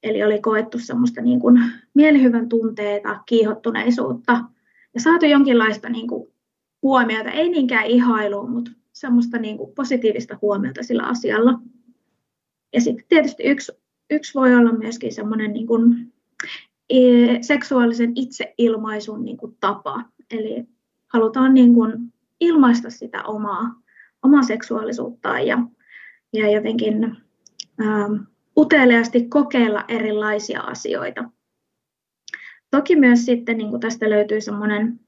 Eli 0.03 0.23
oli 0.23 0.41
koettu 0.41 0.79
semmoista 0.79 1.21
niin 1.21 1.41
kuin 1.41 1.63
mielihyvän 1.95 2.49
tunteita, 2.49 3.23
kiihottuneisuutta 3.27 4.45
ja 4.95 5.01
saatu 5.01 5.27
jonkinlaista 5.27 5.89
niin 5.89 6.09
kuin 6.09 6.33
huomiota, 6.83 7.31
ei 7.31 7.49
niinkään 7.49 7.87
ihailua, 7.87 8.47
mutta 8.47 8.71
semmoista 9.01 9.39
niin 9.39 9.57
kuin 9.57 9.75
positiivista 9.75 10.39
huomiota 10.43 10.83
sillä 10.83 11.03
asialla. 11.03 11.61
Ja 12.73 12.81
sitten 12.81 13.05
tietysti 13.09 13.43
yksi, 13.43 13.73
yksi 14.11 14.35
voi 14.35 14.55
olla 14.55 14.73
myöskin 14.73 15.15
semmoinen 15.15 15.53
niin 15.53 15.67
kuin 15.67 16.13
e, 16.91 16.99
seksuaalisen 17.41 18.13
itseilmaisun 18.15 19.25
niin 19.25 19.37
kuin 19.37 19.57
tapa. 19.61 20.05
Eli 20.31 20.65
halutaan 21.07 21.55
niin 21.55 21.75
kuin 21.75 22.13
ilmaista 22.41 22.91
sitä 22.91 23.23
omaa, 23.23 23.75
omaa 24.23 24.43
seksuaalisuuttaan 24.43 25.47
ja, 25.47 25.59
ja 26.33 26.51
jotenkin 26.51 27.17
ähm, 27.81 28.13
uteliaasti 28.57 29.29
kokeilla 29.29 29.85
erilaisia 29.89 30.61
asioita. 30.61 31.31
Toki 32.71 32.97
myös 32.97 33.25
sitten 33.25 33.59
niin 33.59 33.71
kuin 33.71 33.81
tästä 33.81 34.11
löytyy 34.11 34.41
semmoinen 34.41 35.01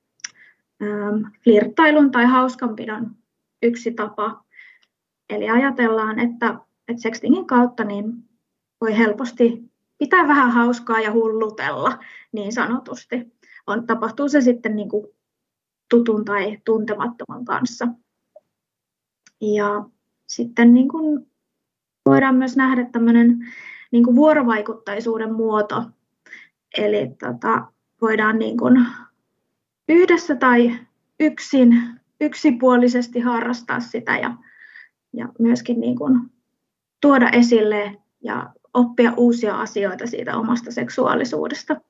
ähm, 0.83 1.23
flirttailun 1.45 2.11
tai 2.11 2.25
hauskanpidon 2.25 3.22
yksi 3.63 3.93
tapa. 3.93 4.45
Eli 5.31 5.51
ajatellaan, 5.51 6.19
että, 6.19 6.55
että 6.89 7.03
sextingin 7.03 7.47
kautta 7.47 7.85
niin 7.85 8.13
voi 8.81 8.99
helposti 8.99 9.73
pitää 9.99 10.29
vähän 10.29 10.51
hauskaa 10.51 11.01
ja 11.01 11.13
hullutella 11.13 11.99
niin 12.33 12.53
sanotusti. 12.53 13.33
On, 13.67 13.87
tapahtuu 13.87 14.29
se 14.29 14.41
sitten 14.41 14.77
niin 14.77 14.89
kuin 14.89 15.07
tutun 15.91 16.25
tai 16.25 16.59
tuntemattoman 16.65 17.45
kanssa. 17.45 17.89
Ja 19.41 19.85
sitten 20.27 20.75
niin 20.75 20.89
kuin 20.89 21.31
voidaan 22.07 22.35
myös 22.35 22.57
nähdä 22.57 22.89
tämmöinen 22.93 23.39
niin 23.91 24.05
kuin 24.05 24.17
vuorovaikuttaisuuden 24.17 25.35
muoto. 25.35 25.85
Eli 26.79 27.11
tota, 27.19 27.73
voidaan 28.01 28.39
niin 28.39 28.59
kuin 28.59 28.87
yhdessä 29.89 30.37
tai 30.37 30.79
yksin, 31.21 32.01
yksipuolisesti 32.23 33.21
harrastaa 33.21 33.81
sitä 33.81 34.19
ja, 34.19 34.35
ja 35.13 35.29
myöskin 35.39 35.81
niin 35.81 35.97
kuin 35.97 36.21
tuoda 37.01 37.31
esille 37.31 37.97
ja 38.21 38.53
oppia 38.75 39.13
uusia 39.17 39.61
asioita 39.61 40.07
siitä 40.07 40.37
omasta 40.37 40.73
seksuaalisuudesta. 40.73 41.81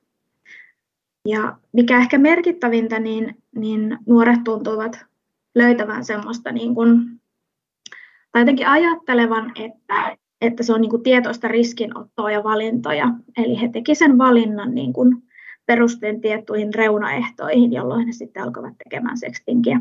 Ja 1.28 1.56
mikä 1.72 1.98
ehkä 1.98 2.18
merkittävintä, 2.18 2.98
niin, 2.98 3.42
niin 3.56 3.98
nuoret 4.06 4.44
tuntuvat 4.44 4.98
löytävän 5.54 6.04
semmoista 6.04 6.52
niin 6.52 6.74
kuin, 6.74 7.20
tai 8.32 8.42
jotenkin 8.42 8.68
ajattelevan, 8.68 9.52
että, 9.56 10.16
että 10.40 10.62
se 10.62 10.72
on 10.72 10.80
niin 10.80 10.90
kuin 10.90 11.02
tietoista 11.02 11.48
riskinottoa 11.48 12.30
ja 12.30 12.44
valintoja. 12.44 13.08
Eli 13.36 13.60
he 13.60 13.68
teki 13.68 13.94
sen 13.94 14.18
valinnan 14.18 14.74
niin 14.74 14.92
kuin 14.92 15.22
perusteen 15.66 16.20
tiettyihin 16.20 16.74
reunaehtoihin, 16.74 17.72
jolloin 17.72 18.06
he 18.06 18.12
sitten 18.12 18.42
alkavat 18.42 18.74
tekemään 18.84 19.18
sextingiä. 19.18 19.80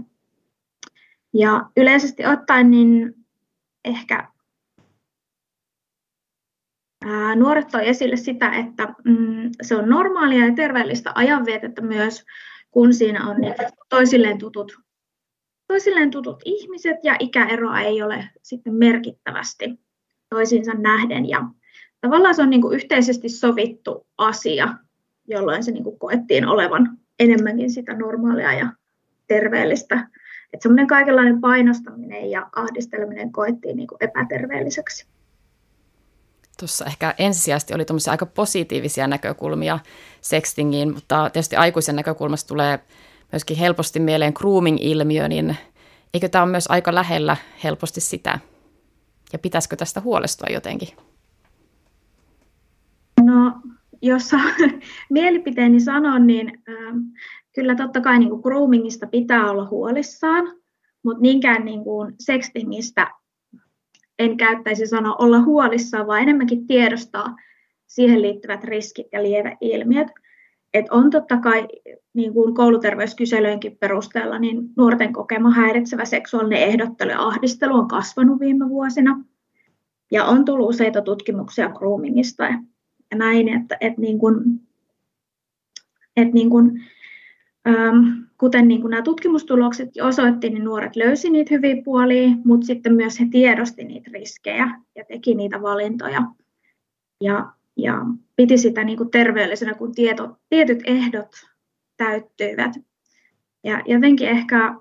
Ja 1.34 1.70
yleisesti 1.78 2.26
ottaen 2.26 2.72
niin 2.72 3.14
ehkä 3.86 4.28
ää, 7.06 7.36
nuoret 7.36 7.68
toi 7.68 7.88
esille 7.90 8.16
sitä, 8.16 8.52
että 8.52 8.94
mm, 9.06 9.50
se 9.62 9.76
on 9.76 9.90
normaalia 9.90 10.46
ja 10.46 10.56
terveellistä 10.56 11.12
ajanvietettä 11.16 11.82
myös, 11.82 12.26
kun 12.72 12.94
siinä 12.94 13.30
on 13.30 13.38
toisilleen 13.90 14.38
tutut, 14.38 14.78
toisilleen 15.68 16.12
tutut 16.12 16.42
ihmiset 16.46 16.98
ja 17.04 17.16
ikäeroa 17.20 17.82
ei 17.82 18.02
ole 18.02 18.30
sitten 18.42 18.74
merkittävästi 18.74 19.80
toisiinsa 20.30 20.74
nähden. 20.74 21.30
Ja 21.30 21.44
tavallaan 22.02 22.36
se 22.36 22.42
on 22.42 22.50
niin 22.50 22.62
kuin 22.62 22.76
yhteisesti 22.76 23.30
sovittu 23.30 24.08
asia, 24.18 24.74
jolloin 25.28 25.64
se 25.64 25.72
niin 25.72 25.84
kuin 25.84 26.00
koettiin 26.00 26.48
olevan 26.48 26.98
enemmänkin 27.20 27.72
sitä 27.72 27.94
normaalia 27.94 28.54
ja 28.54 28.74
terveellistä. 29.28 30.08
Että 30.54 30.64
semmoinen 30.64 30.88
kaikenlainen 30.88 31.42
painostaminen 31.42 32.32
ja 32.32 32.50
ahdisteleminen 32.56 33.32
koettiin 33.32 33.78
niin 33.78 33.88
kuin 33.88 33.98
epäterveelliseksi. 34.02 35.06
Tuossa 36.60 36.86
ehkä 36.86 37.16
ensisijaisesti 37.18 37.74
oli 37.74 37.86
aika 38.10 38.26
positiivisia 38.26 39.08
näkökulmia 39.08 39.80
sextingiin, 40.22 40.94
mutta 40.94 41.30
tietysti 41.30 41.56
aikuisen 41.56 41.96
näkökulmasta 41.96 42.48
tulee 42.48 42.80
myöskin 43.32 43.58
helposti 43.58 44.00
mieleen 44.00 44.34
grooming-ilmiö, 44.36 45.28
niin 45.28 45.58
eikö 46.14 46.30
tämä 46.30 46.44
ole 46.44 46.52
myös 46.52 46.68
aika 46.68 46.96
lähellä 46.96 47.38
helposti 47.64 48.02
sitä? 48.02 48.40
Ja 49.34 49.40
pitäisikö 49.40 49.76
tästä 49.76 50.02
huolestua 50.02 50.48
jotenkin? 50.54 50.90
No, 53.24 53.62
jos 54.02 54.32
mielipiteeni 55.10 55.80
sanon, 55.80 56.28
niin 56.28 56.64
äh, 56.70 56.96
kyllä 57.54 57.76
totta 57.76 58.02
kai 58.02 58.20
niin 58.20 58.30
kuin 58.30 58.42
groomingista 58.42 59.08
pitää 59.08 59.52
olla 59.52 59.68
huolissaan, 59.68 60.54
mutta 61.04 61.22
niinkään 61.22 61.66
niin 61.66 61.84
kuin 61.84 62.16
sextingistä 62.20 63.08
en 64.20 64.38
käyttäisi 64.38 64.88
sanoa 64.88 65.16
olla 65.16 65.42
huolissaan, 65.42 66.08
vaan 66.08 66.22
enemmänkin 66.22 66.68
tiedostaa 66.68 67.36
siihen 67.88 68.22
liittyvät 68.22 68.64
riskit 68.64 69.08
ja 69.12 69.24
lieveilmiöt. 69.24 70.08
Et 70.74 70.86
on 70.90 71.10
totta 71.10 71.38
kai 71.38 71.68
niin 72.14 72.34
kuin 72.34 72.56
kouluterveyskyselyjenkin 72.56 73.78
perusteella 73.78 74.40
niin 74.40 74.70
nuorten 74.78 75.14
kokema 75.14 75.52
häiritsevä 75.52 76.06
seksuaalinen 76.06 76.60
ehdottelu 76.60 77.10
ja 77.10 77.22
ahdistelu 77.22 77.76
on 77.76 77.88
kasvanut 77.88 78.40
viime 78.40 78.70
vuosina. 78.70 79.24
Ja 80.12 80.26
on 80.26 80.46
tullut 80.46 80.70
useita 80.70 81.02
tutkimuksia 81.02 81.70
groomingista 81.70 82.44
ja 82.44 82.58
näin, 83.16 83.50
että, 83.50 83.78
että, 83.82 84.02
niin 84.02 84.20
kuin, 84.20 84.36
että 86.18 86.34
niin 86.34 86.50
kuin, 86.50 86.82
kuten 88.38 88.68
niin 88.68 88.82
kuin 88.82 88.92
nämä 88.92 89.02
tutkimustulokset 89.02 89.90
osoitti, 90.02 90.50
niin 90.50 90.64
nuoret 90.64 90.96
löysi 90.96 91.30
niitä 91.30 91.56
hyviä 91.56 91.82
puolia, 91.86 92.30
mutta 92.46 92.68
sitten 92.68 92.94
myös 92.94 93.20
he 93.20 93.28
tiedosti 93.32 93.84
niitä 93.84 94.12
riskejä 94.14 94.80
ja 94.96 95.06
teki 95.06 95.36
niitä 95.36 95.62
valintoja. 95.62 96.24
Ja, 97.22 97.52
ja 97.78 98.06
piti 98.36 98.58
sitä 98.58 98.84
niin 98.84 98.98
kuin 98.98 99.12
terveellisenä, 99.12 99.74
kun 99.74 99.96
tieto, 99.96 100.38
tietyt 100.50 100.80
ehdot 100.86 101.32
täyttyivät. 101.98 102.72
Ja 103.64 103.82
jotenkin 103.86 104.28
ehkä 104.28 104.76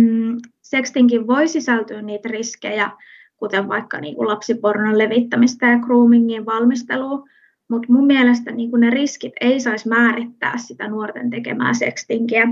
mm, 0.00 0.36
sextinkin 0.62 1.26
voi 1.26 1.48
sisältyä 1.48 2.02
niitä 2.02 2.28
riskejä, 2.28 2.90
kuten 3.36 3.68
vaikka 3.68 4.00
niin 4.00 4.16
kuin 4.16 4.28
lapsipornon 4.28 4.98
levittämistä 4.98 5.66
ja 5.66 5.78
groomingin 5.78 6.46
valmistelua, 6.46 7.24
mutta 7.70 7.92
mun 7.92 8.06
mielestä 8.06 8.52
niin 8.52 8.70
ne 8.78 8.90
riskit 8.90 9.32
ei 9.40 9.60
saisi 9.60 9.88
määrittää 9.88 10.58
sitä 10.58 10.88
nuorten 10.88 11.30
tekemää 11.30 11.74
sextingiä. 11.74 12.48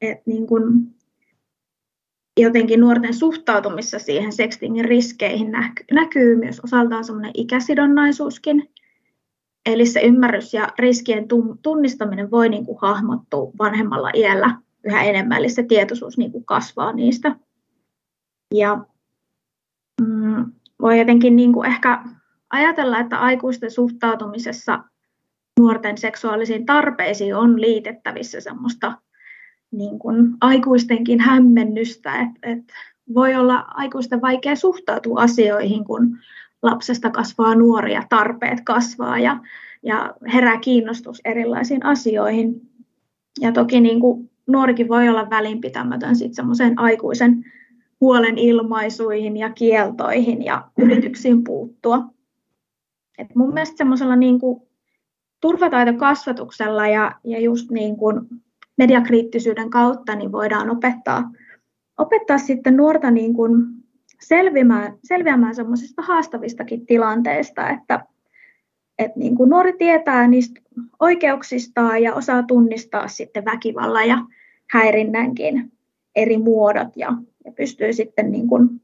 Et 0.00 0.26
niin 0.26 0.46
kuin 0.46 0.96
jotenkin 2.40 2.80
nuorten 2.80 3.14
suhtautumissa 3.14 3.98
siihen 3.98 4.32
sextingin 4.32 4.84
riskeihin 4.84 5.52
näkyy 5.92 6.36
myös 6.36 6.60
osaltaan 6.60 7.04
semmoinen 7.04 7.32
ikäsidonnaisuuskin. 7.34 8.70
Eli 9.66 9.86
se 9.86 10.00
ymmärrys 10.00 10.54
ja 10.54 10.68
riskien 10.78 11.26
tunnistaminen 11.62 12.30
voi 12.30 12.48
niin 12.48 12.66
kuin 12.66 12.78
hahmottua 12.80 13.52
vanhemmalla 13.58 14.10
iällä 14.14 14.58
yhä 14.84 15.02
enemmän, 15.02 15.38
eli 15.38 15.48
se 15.48 15.62
tietoisuus 15.62 16.18
niin 16.18 16.32
kuin 16.32 16.44
kasvaa 16.44 16.92
niistä. 16.92 17.36
Ja 18.54 18.84
mm, 20.00 20.52
voi 20.82 20.98
jotenkin 20.98 21.36
niin 21.36 21.52
kuin 21.52 21.68
ehkä 21.68 22.02
ajatella, 22.50 22.98
että 22.98 23.18
aikuisten 23.18 23.70
suhtautumisessa 23.70 24.84
nuorten 25.60 25.98
seksuaalisiin 25.98 26.66
tarpeisiin 26.66 27.36
on 27.36 27.60
liitettävissä 27.60 28.40
semmoista 28.40 28.92
niin 29.70 29.98
kuin 29.98 30.34
aikuistenkin 30.40 31.20
hämmennystä, 31.20 32.20
että, 32.20 32.38
että 32.42 32.74
voi 33.14 33.34
olla 33.34 33.64
aikuisten 33.68 34.20
vaikea 34.20 34.56
suhtautua 34.56 35.20
asioihin, 35.20 35.84
kun 35.84 36.18
lapsesta 36.62 37.10
kasvaa 37.10 37.54
nuoria, 37.54 38.02
tarpeet 38.08 38.60
kasvaa 38.64 39.18
ja, 39.18 39.40
ja 39.82 40.14
herää 40.32 40.58
kiinnostus 40.58 41.20
erilaisiin 41.24 41.84
asioihin. 41.84 42.60
Ja 43.40 43.52
toki 43.52 43.80
niin 43.80 44.00
kuin 44.00 44.30
nuorikin 44.46 44.88
voi 44.88 45.08
olla 45.08 45.30
välinpitämätön 45.30 46.16
sitten 46.16 46.34
semmoisen 46.34 46.78
aikuisen 46.78 47.44
huolen 48.00 48.38
ilmaisuihin 48.38 49.36
ja 49.36 49.52
kieltoihin 49.52 50.44
ja 50.44 50.68
yrityksiin 50.78 51.44
puuttua. 51.44 52.15
Et 53.18 53.34
mun 53.34 53.54
mielestä 53.54 53.76
semmoisella 53.76 54.16
niin 54.16 54.38
turvataitokasvatuksella 55.40 56.88
ja, 56.88 57.12
ja 57.24 57.40
just 57.40 57.70
niin 57.70 57.96
kuin 57.96 58.20
mediakriittisyyden 58.78 59.70
kautta 59.70 60.14
niin 60.14 60.32
voidaan 60.32 60.70
opettaa, 60.70 61.30
opettaa 61.98 62.38
sitten 62.38 62.76
nuorta 62.76 63.10
niin 63.10 63.34
kuin 63.34 63.66
selviämään, 64.20 64.98
selviämään 65.04 65.54
semmoisista 65.54 66.02
haastavistakin 66.02 66.86
tilanteista, 66.86 67.68
että, 67.70 68.06
että 68.98 69.18
niin 69.18 69.36
kuin 69.36 69.50
nuori 69.50 69.72
tietää 69.72 70.28
niistä 70.28 70.60
oikeuksistaan 71.00 72.02
ja 72.02 72.14
osaa 72.14 72.42
tunnistaa 72.42 73.08
sitten 73.08 73.44
väkivallan 73.44 74.08
ja 74.08 74.18
häirinnänkin 74.70 75.72
eri 76.16 76.38
muodot 76.38 76.96
ja, 76.96 77.12
ja 77.44 77.52
pystyy 77.52 77.92
sitten 77.92 78.32
niin 78.32 78.48
kuin 78.48 78.82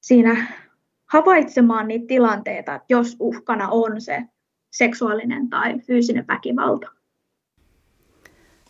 siinä 0.00 0.46
havaitsemaan 1.08 1.88
niitä 1.88 2.06
tilanteita, 2.06 2.80
jos 2.88 3.16
uhkana 3.20 3.68
on 3.68 4.00
se 4.00 4.22
seksuaalinen 4.70 5.50
tai 5.50 5.78
fyysinen 5.78 6.24
väkivalta. 6.28 6.86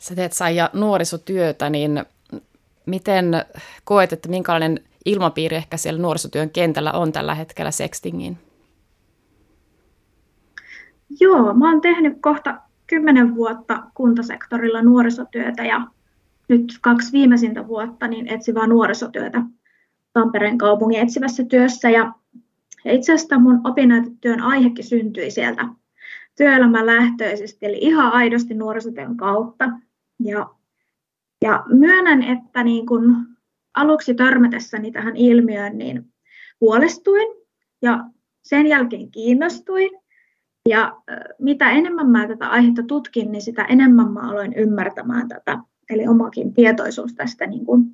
Sä 0.00 0.14
teet 0.14 0.32
Saija 0.32 0.70
nuorisotyötä, 0.72 1.70
niin 1.70 2.04
miten 2.86 3.24
koet, 3.84 4.12
että 4.12 4.28
minkälainen 4.28 4.80
ilmapiiri 5.04 5.56
ehkä 5.56 5.76
siellä 5.76 6.02
nuorisotyön 6.02 6.50
kentällä 6.50 6.92
on 6.92 7.12
tällä 7.12 7.34
hetkellä 7.34 7.70
sextingiin? 7.70 8.38
Joo, 11.20 11.54
mä 11.54 11.70
oon 11.70 11.80
tehnyt 11.80 12.18
kohta 12.20 12.60
kymmenen 12.86 13.34
vuotta 13.34 13.82
kuntasektorilla 13.94 14.82
nuorisotyötä 14.82 15.64
ja 15.64 15.80
nyt 16.48 16.78
kaksi 16.80 17.12
viimeisintä 17.12 17.68
vuotta 17.68 18.08
niin 18.08 18.28
etsivää 18.28 18.66
nuorisotyötä 18.66 19.42
Tampereen 20.12 20.58
kaupungin 20.58 21.00
etsivässä 21.00 21.44
työssä. 21.44 21.90
Ja 21.90 22.12
ja 22.84 22.92
itse 22.92 23.12
asiassa 23.12 23.38
mun 23.38 23.60
opinnäytetyön 23.64 24.40
aihekin 24.40 24.84
syntyi 24.84 25.30
sieltä 25.30 25.68
työelämän 26.36 26.86
lähtöisesti, 26.86 27.66
eli 27.66 27.78
ihan 27.80 28.12
aidosti 28.12 28.54
nuorisotyön 28.54 29.16
kautta. 29.16 29.70
Ja, 30.24 30.50
ja 31.42 31.64
myönnän, 31.72 32.22
että 32.22 32.64
niin 32.64 32.86
kun 32.86 33.26
aluksi 33.74 34.14
törmätessäni 34.14 34.92
tähän 34.92 35.16
ilmiöön, 35.16 35.78
niin 35.78 36.12
huolestuin 36.60 37.28
ja 37.82 38.04
sen 38.42 38.66
jälkeen 38.66 39.10
kiinnostuin. 39.10 39.90
Ja 40.68 41.02
mitä 41.38 41.70
enemmän 41.70 42.08
mä 42.08 42.28
tätä 42.28 42.48
aihetta 42.48 42.82
tutkin, 42.82 43.32
niin 43.32 43.42
sitä 43.42 43.64
enemmän 43.64 44.12
mä 44.12 44.20
aloin 44.20 44.54
ymmärtämään 44.54 45.28
tätä. 45.28 45.58
Eli 45.90 46.08
omakin 46.08 46.54
tietoisuus 46.54 47.14
tästä 47.14 47.46
niin 47.46 47.66
kuin 47.66 47.84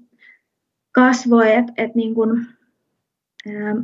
kasvoi, 0.93 1.53
että 1.53 1.73
et 1.77 1.95
niin 1.95 2.15
kuin, 2.15 2.47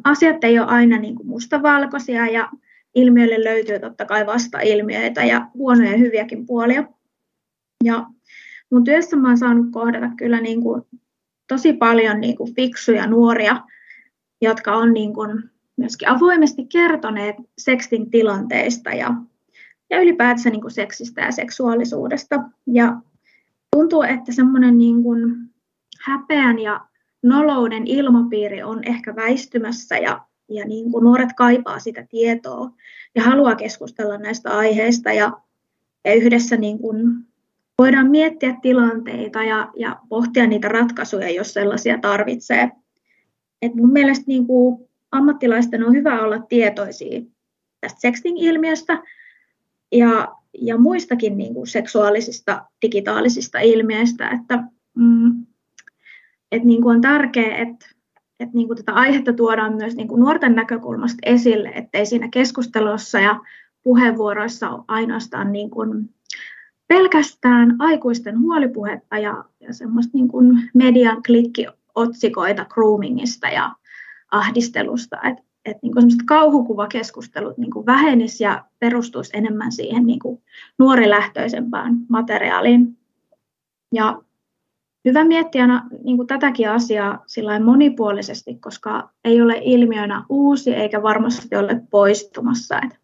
asiat 0.05 0.44
ei 0.44 0.59
ole 0.59 0.68
aina 0.68 0.99
niin 0.99 1.14
kuin 1.14 1.27
mustavalkoisia 1.27 2.27
ja 2.27 2.49
ilmiöille 2.94 3.44
löytyy 3.44 3.79
totta 3.79 4.05
kai 4.05 4.27
vasta-ilmiöitä 4.27 5.25
ja 5.25 5.46
huonoja 5.55 5.90
ja 5.90 5.99
hyviäkin 5.99 6.46
puolia. 6.46 6.85
Ja 7.85 8.07
mun 8.70 8.85
työssä 8.85 9.16
mä 9.16 9.29
oon 9.29 9.38
saanut 9.38 9.66
kohdata 9.73 10.11
kyllä 10.16 10.40
niin 10.40 10.62
kuin 10.62 10.83
tosi 11.49 11.73
paljon 11.73 12.20
niin 12.20 12.37
kuin 12.37 12.55
fiksuja 12.55 13.07
nuoria, 13.07 13.61
jotka 14.40 14.77
on 14.77 14.92
niin 14.92 15.14
kuin 15.14 15.51
myöskin 15.77 16.09
avoimesti 16.09 16.66
kertoneet 16.66 17.37
sekstin 17.59 18.11
tilanteista 18.11 18.90
ja, 18.90 19.14
ja 19.90 20.01
ylipäätänsä 20.01 20.51
niin 20.51 20.61
kuin 20.61 20.70
seksistä 20.70 21.20
ja 21.20 21.33
seksuaalisuudesta. 21.33 22.37
Ja 22.66 22.96
tuntuu, 23.77 24.03
että 24.03 24.33
semmoinen 24.33 24.79
niin 24.79 25.03
häpeän 26.01 26.59
ja 26.59 26.81
nolouden 27.22 27.87
ilmapiiri 27.87 28.62
on 28.62 28.85
ehkä 28.85 29.16
väistymässä 29.16 29.98
ja, 29.98 30.20
ja 30.48 30.64
niin 30.64 30.92
kuin 30.92 31.04
nuoret 31.04 31.33
kaipaa 31.37 31.78
sitä 31.78 32.06
tietoa 32.11 32.70
ja 33.14 33.22
haluaa 33.22 33.54
keskustella 33.56 34.18
näistä 34.18 34.50
aiheista 34.50 35.12
ja, 35.12 35.33
ja 36.04 36.14
yhdessä 36.14 36.56
niin 36.56 36.78
kuin 36.78 37.26
voidaan 37.78 38.11
miettiä 38.11 38.56
tilanteita 38.62 39.44
ja, 39.44 39.70
ja 39.76 40.00
pohtia 40.09 40.46
niitä 40.46 40.68
ratkaisuja, 40.68 41.30
jos 41.30 41.52
sellaisia 41.52 41.98
tarvitsee. 41.98 42.70
Et 43.62 43.74
mun 43.74 43.92
mielestä 43.92 44.24
niin 44.26 44.46
kuin 44.46 44.88
ammattilaisten 45.12 45.87
on 45.87 45.94
hyvä 45.94 46.22
olla 46.22 46.38
tietoisia 46.38 47.20
tästä 47.80 48.00
sexting-ilmiöstä 48.00 49.02
ja, 49.92 50.28
ja 50.59 50.78
muistakin 50.78 51.38
niin 51.38 51.54
kuin 51.54 51.66
seksuaalisista 51.66 52.64
digitaalisista 52.83 53.61
ilmiöistä, 53.61 54.28
että, 54.28 54.62
mm, 54.94 55.46
että 56.52 56.68
niin 56.68 56.82
kuin 56.82 56.94
on 56.94 57.00
tärkeää, 57.00 57.56
että, 57.56 57.86
että 58.40 58.56
niin 58.56 58.66
kuin 58.66 58.76
tätä 58.76 58.92
aihetta 58.92 59.32
tuodaan 59.32 59.74
myös 59.76 59.96
niin 59.96 60.08
kuin 60.08 60.20
nuorten 60.20 60.54
näkökulmasta 60.54 61.18
esille, 61.22 61.68
ettei 61.68 62.06
siinä 62.06 62.28
keskustelussa 62.28 63.20
ja 63.20 63.40
puheenvuoroissa 63.82 64.70
ole 64.70 64.84
ainoastaan 64.88 65.52
niin 65.52 65.70
kuin 65.70 66.14
pelkästään 66.88 67.76
aikuisten 67.78 68.40
huolipuhetta 68.40 69.18
ja, 69.18 69.44
ja 69.60 69.74
semmoista 69.74 70.10
niin 70.14 70.28
kuin 70.28 70.70
median 70.74 71.22
klikkiotsikoita 71.26 72.64
groomingista 72.64 73.48
ja 73.48 73.74
ahdistelusta, 74.30 75.16
että 75.22 75.42
et 75.64 75.76
niin 75.82 75.92
kuin 75.92 76.26
kauhukuvakeskustelut 76.26 77.58
niin 77.58 77.70
kuin 77.70 77.86
vähenis 77.86 78.40
ja 78.40 78.64
perustuisi 78.78 79.30
enemmän 79.34 79.72
siihen 79.72 80.06
niin 80.06 80.18
kuin 80.18 80.42
nuorilähtöisempään 80.78 81.94
materiaaliin. 82.08 82.98
Ja 83.94 84.22
hyvä 85.04 85.24
miettiä 85.24 85.66
niin 86.04 86.16
kuin 86.16 86.26
tätäkin 86.26 86.70
asiaa 86.70 87.24
monipuolisesti, 87.64 88.54
koska 88.54 89.10
ei 89.24 89.42
ole 89.42 89.60
ilmiönä 89.64 90.24
uusi 90.28 90.74
eikä 90.74 91.02
varmasti 91.02 91.56
ole 91.56 91.82
poistumassa. 91.90 92.80
Et 92.84 93.00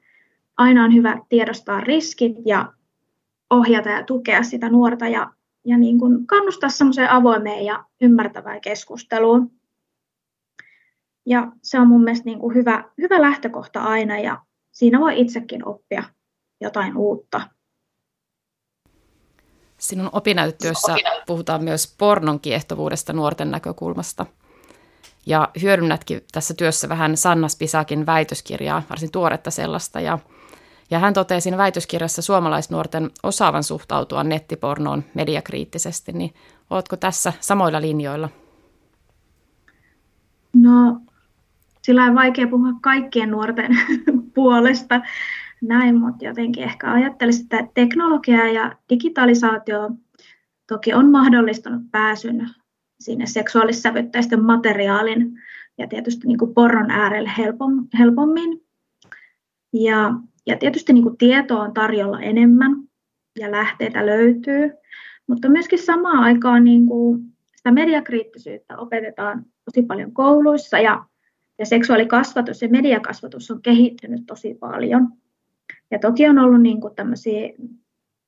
aina 0.57 0.85
on 0.85 0.95
hyvä 0.95 1.21
tiedostaa 1.29 1.81
riskit 1.81 2.37
ja 2.45 2.73
ohjata 3.51 3.89
ja 3.89 4.03
tukea 4.03 4.43
sitä 4.43 4.69
nuorta 4.69 5.09
ja, 5.09 5.33
ja 5.65 5.79
niin 5.79 5.99
kuin 5.99 6.27
kannustaa 6.27 6.71
semmoiseen 6.71 7.11
avoimeen 7.11 7.65
ja 7.65 7.85
ymmärtävään 8.01 8.61
keskusteluun. 8.61 9.51
Ja 11.27 11.53
se 11.63 11.81
on 11.81 11.89
mun 11.89 12.05
mielestä 12.05 12.25
niin 12.25 12.39
kuin 12.39 12.55
hyvä, 12.55 12.85
hyvä 12.99 13.23
lähtökohta 13.23 13.83
aina 13.83 14.19
ja 14.19 14.43
siinä 14.73 15.01
voi 15.01 15.21
itsekin 15.21 15.69
oppia 15.69 16.03
jotain 16.61 16.97
uutta. 16.97 17.56
Sinun 19.87 20.11
opinnäytetyössä 20.13 20.97
puhutaan 21.27 21.65
myös 21.65 21.95
pornon 21.99 22.41
kiehtovuudesta 22.41 23.13
nuorten 23.13 23.51
näkökulmasta. 23.51 24.27
Ja 25.27 25.49
hyödynnätkin 25.63 26.25
tässä 26.33 26.55
työssä 26.55 26.89
vähän 26.89 27.17
Sanna 27.17 27.49
Spisakin 27.49 28.07
väitöskirjaa, 28.07 28.83
varsin 28.91 29.11
tuoretta 29.11 29.51
sellaista. 29.51 30.01
Ja, 30.01 30.19
ja 30.91 30.99
hän 30.99 31.15
toteaa 31.15 31.41
siinä 31.41 31.59
väitöskirjassa 31.59 32.23
suomalaisnuorten 32.23 33.11
osaavan 33.23 33.65
suhtautua 33.65 34.25
nettipornoon 34.25 35.05
mediakriittisesti. 35.15 36.13
Niin 36.13 36.35
oletko 36.71 36.97
tässä 36.97 37.33
samoilla 37.41 37.81
linjoilla? 37.81 38.29
No 40.53 41.01
sillä 41.83 42.05
on 42.05 42.15
vaikea 42.15 42.49
puhua 42.49 42.73
kaikkien 42.81 43.31
nuorten 43.31 43.79
puolesta 44.35 45.01
näin, 45.69 46.01
mutta 46.01 46.25
jotenkin 46.25 46.63
ehkä 46.63 46.93
ajattelisin, 46.93 47.43
että 47.43 47.69
teknologia 47.75 48.53
ja 48.53 48.77
digitalisaatio 48.91 49.91
toki 50.69 50.95
on 50.95 51.11
mahdollistanut 51.11 51.83
pääsyn 51.91 52.49
sinne 53.01 53.27
seksuaalissävytteisten 53.27 54.45
materiaalin 54.45 55.33
ja 55.79 55.87
tietysti 55.87 56.27
niin 56.27 56.39
kuin 56.39 56.55
porron 56.55 56.91
äärelle 56.91 57.31
helpommin. 57.99 58.63
Ja, 59.73 60.15
ja 60.47 60.57
tietysti 60.57 60.93
niin 60.93 61.03
kuin 61.03 61.17
tietoa 61.17 61.63
on 61.63 61.75
tarjolla 61.75 62.21
enemmän 62.21 62.77
ja 63.39 63.51
lähteitä 63.51 64.07
löytyy, 64.07 64.71
mutta 65.27 65.49
myöskin 65.49 65.79
samaan 65.79 66.19
aikaan 66.19 66.65
niin 66.65 66.87
kuin 66.87 67.21
sitä 67.57 67.71
mediakriittisyyttä 67.71 68.79
opetetaan 68.79 69.45
tosi 69.65 69.83
paljon 69.83 70.13
kouluissa 70.13 70.79
ja 70.79 71.05
ja 71.59 71.67
seksuaalikasvatus 71.67 72.63
ja 72.63 72.69
mediakasvatus 72.69 73.51
on 73.51 73.63
kehittynyt 73.63 74.23
tosi 74.27 74.55
paljon. 74.55 75.09
Ja 75.91 75.99
toki 75.99 76.29
on 76.29 76.39
ollut 76.39 76.63
niin 76.63 76.81
kuin 76.81 76.95
tämmöisiä 76.95 77.53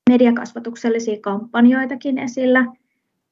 mediakasvatuksellisia 0.09 1.17
kampanjoitakin 1.21 2.17
esillä 2.17 2.65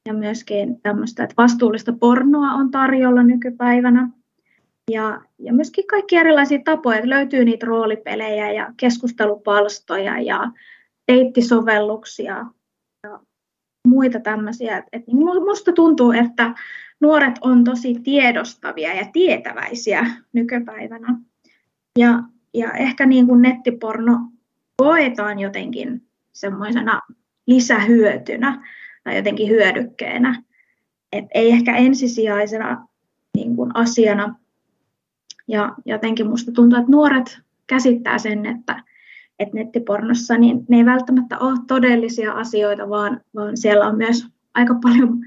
ja 0.06 0.14
myöskin 0.14 0.80
tämmöistä, 0.80 1.24
että 1.24 1.34
vastuullista 1.36 1.92
pornoa 1.92 2.52
on 2.52 2.70
tarjolla 2.70 3.22
nykypäivänä. 3.22 4.08
Ja, 4.90 5.20
ja 5.38 5.52
myöskin 5.52 5.86
kaikki 5.86 6.16
erilaisia 6.16 6.58
tapoja, 6.64 6.98
että 6.98 7.10
löytyy 7.10 7.44
niitä 7.44 7.66
roolipelejä 7.66 8.52
ja 8.52 8.72
keskustelupalstoja 8.76 10.20
ja 10.20 10.52
deittisovelluksia 11.12 12.46
ja 13.02 13.20
muita 13.88 14.20
tämmöisiä. 14.20 14.84
Et, 14.92 15.02
musta 15.44 15.72
tuntuu, 15.72 16.12
että 16.12 16.54
nuoret 17.00 17.34
on 17.40 17.64
tosi 17.64 17.94
tiedostavia 18.04 18.94
ja 18.94 19.06
tietäväisiä 19.12 20.06
nykypäivänä. 20.32 21.18
Ja, 21.98 22.22
ja 22.54 22.72
ehkä 22.72 23.06
niin 23.06 23.26
kuin 23.26 23.42
nettiporno 23.42 24.18
koetaan 24.76 25.38
jotenkin 25.38 26.02
semmoisena 26.32 27.00
lisähyötynä 27.46 28.68
tai 29.04 29.16
jotenkin 29.16 29.48
hyödykkeenä. 29.48 30.42
Et 31.12 31.24
ei 31.34 31.50
ehkä 31.50 31.76
ensisijaisena 31.76 32.86
niin 33.34 33.56
kuin 33.56 33.76
asiana. 33.76 34.34
Ja 35.48 35.74
jotenkin 35.84 36.26
musta 36.26 36.52
tuntuu, 36.52 36.78
että 36.78 36.90
nuoret 36.90 37.40
käsittää 37.66 38.18
sen, 38.18 38.46
että, 38.46 38.84
että 39.38 39.54
nettipornossa 39.54 40.38
niin 40.38 40.64
ne 40.68 40.76
ei 40.76 40.84
välttämättä 40.84 41.38
ole 41.38 41.58
todellisia 41.66 42.32
asioita, 42.32 42.88
vaan, 42.88 43.20
vaan 43.34 43.56
siellä 43.56 43.86
on 43.86 43.96
myös 43.96 44.26
aika 44.54 44.74
paljon 44.82 45.18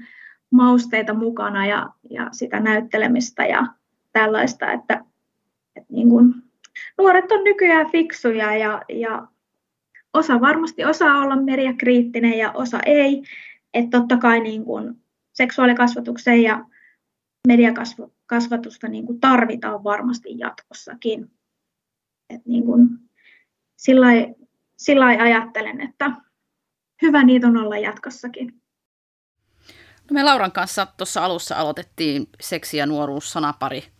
mausteita 0.50 1.14
mukana 1.14 1.66
ja, 1.66 1.90
ja 2.10 2.28
sitä 2.32 2.60
näyttelemistä 2.60 3.46
ja 3.46 3.66
tällaista, 4.12 4.72
että, 4.72 5.04
että 5.76 5.92
niin 5.92 6.08
kuin, 6.08 6.34
nuoret 6.98 7.32
on 7.32 7.44
nykyään 7.44 7.90
fiksuja 7.90 8.56
ja, 8.56 8.82
ja 8.88 9.26
osa 10.12 10.40
varmasti 10.40 10.84
osaa 10.84 11.18
olla 11.18 11.36
mediakriittinen 11.36 12.38
ja 12.38 12.52
osa 12.52 12.78
ei. 12.86 13.22
Että 13.74 13.98
totta 13.98 14.16
kai 14.16 14.40
niin 14.40 14.64
kuin 14.64 15.02
seksuaalikasvatuksen 15.32 16.42
ja 16.42 16.64
mediakasvatusta 17.48 18.88
niin 18.88 19.06
kuin 19.06 19.20
tarvitaan 19.20 19.84
varmasti 19.84 20.28
jatkossakin. 20.38 21.30
Et 22.30 22.46
niin 22.46 22.64
kuin, 22.64 22.88
sillä 24.76 25.06
ajattelen, 25.06 25.80
että 25.80 26.10
hyvä 27.02 27.24
niitä 27.24 27.46
on 27.46 27.56
olla 27.56 27.78
jatkossakin. 27.78 28.62
No 30.10 30.14
me 30.14 30.22
Lauran 30.22 30.52
kanssa 30.52 30.86
tuossa 30.86 31.24
alussa 31.24 31.56
aloitettiin 31.56 32.26
seksi- 32.40 32.76
ja 32.76 32.86
nuoruus 32.86 33.32
sanapari 33.32 33.91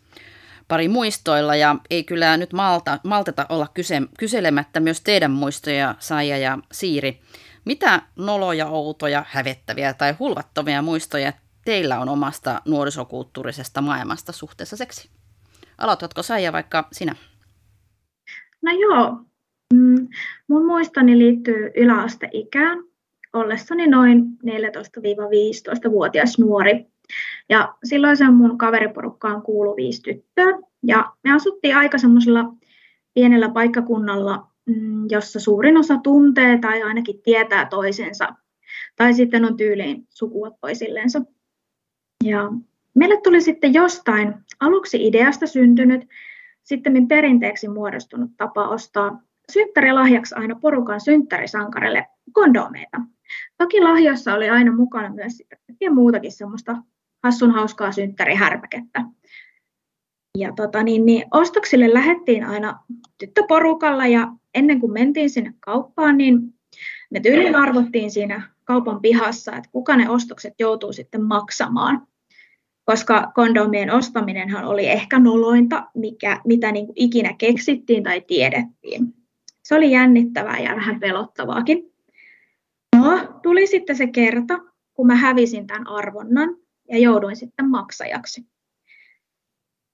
pari 0.73 0.87
muistoilla 0.87 1.55
ja 1.55 1.75
ei 1.89 2.03
kyllä 2.03 2.37
nyt 2.37 2.53
malta, 2.53 2.99
malteta 3.03 3.45
olla 3.49 3.67
kyse, 3.73 4.01
kyselemättä 4.19 4.79
myös 4.79 5.01
teidän 5.01 5.31
muistoja, 5.31 5.95
Saija 5.99 6.37
ja 6.37 6.57
Siiri. 6.71 7.19
Mitä 7.65 8.01
noloja, 8.15 8.67
outoja, 8.67 9.25
hävettäviä 9.27 9.93
tai 9.93 10.15
hulvattomia 10.19 10.81
muistoja 10.81 11.33
teillä 11.65 11.99
on 11.99 12.09
omasta 12.09 12.61
nuorisokulttuurisesta 12.65 13.81
maailmasta 13.81 14.31
suhteessa 14.31 14.77
seksi? 14.77 15.09
Aloitatko 15.77 16.23
Saija 16.23 16.53
vaikka 16.53 16.87
sinä? 16.91 17.15
No 18.61 18.71
joo. 18.71 19.17
Mm, 19.73 20.07
mun 20.47 20.65
muistoni 20.65 21.17
liittyy 21.17 21.71
yläasteikään 21.75 22.83
ollessani 23.33 23.87
noin 23.87 24.23
14-15-vuotias 24.45 26.39
nuori. 26.39 26.92
Ja 27.49 27.75
silloin 27.83 28.17
sen 28.17 28.33
mun 28.33 28.57
kaveriporukkaan 28.57 29.41
kuului 29.41 29.75
viisi 29.75 30.01
tyttöä. 30.01 30.59
Ja 30.83 31.13
me 31.23 31.33
asuttiin 31.33 31.75
aika 31.75 31.97
semmoisella 31.97 32.53
pienellä 33.13 33.49
paikkakunnalla, 33.49 34.47
mm, 34.65 35.05
jossa 35.09 35.39
suurin 35.39 35.77
osa 35.77 35.97
tuntee 35.97 36.57
tai 36.57 36.83
ainakin 36.83 37.21
tietää 37.21 37.65
toisensa, 37.65 38.35
tai 38.95 39.13
sitten 39.13 39.45
on 39.45 39.57
tyyliin 39.57 40.07
sukua 40.09 40.51
toisillensa. 40.61 41.21
Ja 42.23 42.51
meille 42.95 43.21
tuli 43.23 43.41
sitten 43.41 43.73
jostain 43.73 44.33
aluksi 44.59 45.07
ideasta 45.07 45.47
syntynyt, 45.47 46.07
sitten 46.63 47.07
perinteeksi 47.07 47.67
muodostunut 47.67 48.31
tapa 48.37 48.67
ostaa 48.67 49.21
synttärilahjaksi 49.51 50.35
aina 50.35 50.55
porukan 50.55 51.01
synttärisankarille 51.01 52.07
kondomeita. 52.33 53.01
Toki 53.57 53.81
lahjassa 53.81 54.33
oli 54.33 54.49
aina 54.49 54.75
mukana 54.75 55.09
myös 55.09 55.43
ja 55.81 55.91
muutakin 55.91 56.31
semmoista 56.31 56.77
hassun 57.23 57.51
hauskaa 57.51 57.91
synttärihärpäkettä. 57.91 59.01
Ja 60.37 60.53
tota, 60.55 60.83
niin, 60.83 61.05
niin, 61.05 61.25
ostoksille 61.31 61.93
lähettiin 61.93 62.43
aina 62.43 62.79
tyttöporukalla 63.17 64.07
ja 64.07 64.27
ennen 64.53 64.79
kuin 64.79 64.93
mentiin 64.93 65.29
sinne 65.29 65.53
kauppaan, 65.59 66.17
niin 66.17 66.39
me 67.09 67.19
tyyliin 67.19 67.55
arvottiin 67.55 68.11
siinä 68.11 68.49
kaupan 68.63 69.01
pihassa, 69.01 69.55
että 69.55 69.69
kuka 69.71 69.95
ne 69.95 70.09
ostokset 70.09 70.53
joutuu 70.59 70.93
sitten 70.93 71.23
maksamaan. 71.23 72.07
Koska 72.85 73.31
kondomien 73.35 73.91
ostaminenhan 73.91 74.65
oli 74.65 74.87
ehkä 74.87 75.19
nolointa, 75.19 75.89
mikä, 75.95 76.41
mitä 76.45 76.71
niin 76.71 76.85
kuin 76.85 76.95
ikinä 76.97 77.33
keksittiin 77.37 78.03
tai 78.03 78.21
tiedettiin. 78.21 79.13
Se 79.63 79.75
oli 79.75 79.91
jännittävää 79.91 80.59
ja 80.59 80.75
vähän 80.75 80.99
pelottavaakin. 80.99 81.93
No, 82.95 83.39
tuli 83.43 83.67
sitten 83.67 83.95
se 83.95 84.07
kerta, 84.07 84.59
kun 84.93 85.07
mä 85.07 85.15
hävisin 85.15 85.67
tämän 85.67 85.87
arvonnan 85.87 86.62
ja 86.89 86.97
jouduin 86.97 87.35
sitten 87.35 87.69
maksajaksi. 87.69 88.45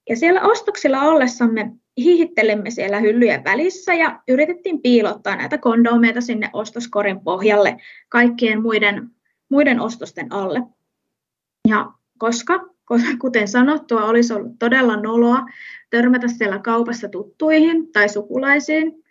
Ja 0.08 0.16
siellä 0.16 0.40
ostoksilla 0.40 1.02
ollessamme 1.02 1.72
hiihittelimme 1.96 2.70
siellä 2.70 3.00
hyllyjen 3.00 3.44
välissä 3.44 3.94
ja 3.94 4.20
yritettiin 4.28 4.82
piilottaa 4.82 5.36
näitä 5.36 5.58
kondomeita 5.58 6.20
sinne 6.20 6.50
ostoskorin 6.52 7.20
pohjalle 7.20 7.76
kaikkien 8.08 8.62
muiden, 8.62 9.10
muiden 9.48 9.80
ostosten 9.80 10.32
alle. 10.32 10.62
Ja 11.68 11.92
koska, 12.18 12.68
kuten 13.20 13.48
sanottua, 13.48 14.04
olisi 14.04 14.34
ollut 14.34 14.58
todella 14.58 14.96
noloa 14.96 15.46
törmätä 15.90 16.28
siellä 16.28 16.58
kaupassa 16.58 17.08
tuttuihin 17.08 17.92
tai 17.92 18.08
sukulaisiin, 18.08 19.04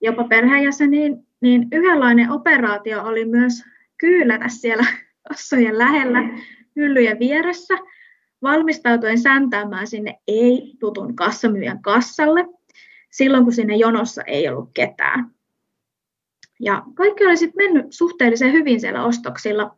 jopa 0.00 0.24
perheenjäseniin, 0.24 1.26
niin 1.40 1.68
yhdenlainen 1.72 2.30
operaatio 2.30 3.02
oli 3.02 3.24
myös 3.24 3.64
kyylätä 3.98 4.48
siellä 4.48 4.86
kassojen 5.28 5.78
lähellä 5.78 6.20
hyllyjen 6.76 7.18
vieressä– 7.18 7.74
valmistautuen 8.42 9.18
säntäämään 9.18 9.86
sinne 9.86 10.18
ei-tutun 10.28 11.16
kassamyyjän 11.16 11.82
kassalle 11.82 12.46
silloin, 13.10 13.44
kun 13.44 13.52
sinne 13.52 13.76
jonossa 13.76 14.22
ei 14.22 14.48
ollut 14.48 14.70
ketään. 14.74 15.30
Ja 16.60 16.82
kaikki 16.94 17.26
oli 17.26 17.36
sitten 17.36 17.64
mennyt 17.64 17.86
suhteellisen 17.90 18.52
hyvin 18.52 18.80
siellä 18.80 19.04
ostoksilla, 19.04 19.76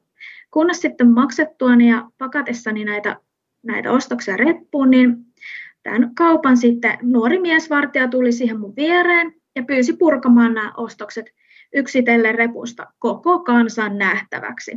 kunnes 0.51 0.80
sitten 0.80 1.11
maksettuani 1.11 1.90
ja 1.90 2.11
pakatessani 2.18 2.84
näitä, 2.84 3.16
näitä 3.62 3.92
ostoksia 3.92 4.36
reppuun, 4.36 4.90
niin 4.90 5.16
tämän 5.82 6.14
kaupan 6.14 6.57
sitten 6.57 6.99
nuori 7.03 7.40
miesvartija 7.40 8.09
tuli 8.09 8.32
siihen 8.32 8.61
mun 8.61 8.76
viereen 8.76 9.34
ja 9.57 9.62
pyysi 9.62 9.92
purkamaan 9.92 10.55
nämä 10.55 10.72
ostokset 10.76 11.26
yksitellen 11.72 12.34
repusta 12.34 12.86
koko 12.99 13.38
kansan 13.38 13.99
nähtäväksi. 13.99 14.72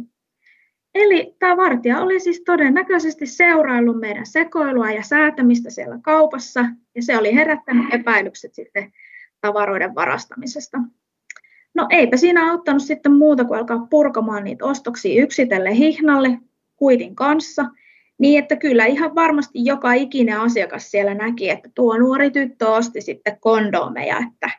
Eli 0.96 1.36
tämä 1.40 1.58
vartija 1.58 2.02
oli 2.02 2.20
siis 2.20 2.42
todennäköisesti 2.46 3.26
seuraillut 3.26 4.00
meidän 4.00 4.26
sekoilua 4.26 4.92
ja 4.92 5.04
säätämistä 5.04 5.70
siellä 5.70 6.00
kaupassa, 6.02 6.66
ja 6.96 7.04
se 7.04 7.18
oli 7.18 7.36
herättänyt 7.36 7.94
epäilykset 7.94 8.54
sitten 8.54 8.94
tavaroiden 9.42 9.96
varastamisesta. 9.96 10.78
No 11.74 11.88
eipä 11.90 12.18
siinä 12.18 12.52
auttanut 12.52 12.84
sitten 12.84 13.12
muuta 13.12 13.46
kuin 13.46 13.60
alkaa 13.60 13.88
purkamaan 13.90 14.44
niitä 14.44 14.66
ostoksia 14.66 15.24
yksitellen 15.24 15.74
hihnalle 15.74 16.38
kuitin 16.76 17.16
kanssa, 17.16 17.66
niin 18.18 18.40
että 18.40 18.56
kyllä 18.56 18.86
ihan 18.86 19.16
varmasti 19.16 19.66
joka 19.66 19.94
ikinen 19.94 20.40
asiakas 20.40 20.92
siellä 20.92 21.14
näki, 21.14 21.50
että 21.50 21.70
tuo 21.76 21.98
nuori 21.98 22.32
tyttö 22.32 22.70
osti 22.70 23.02
sitten 23.02 23.38
kondomeja, 23.40 24.18
että 24.18 24.50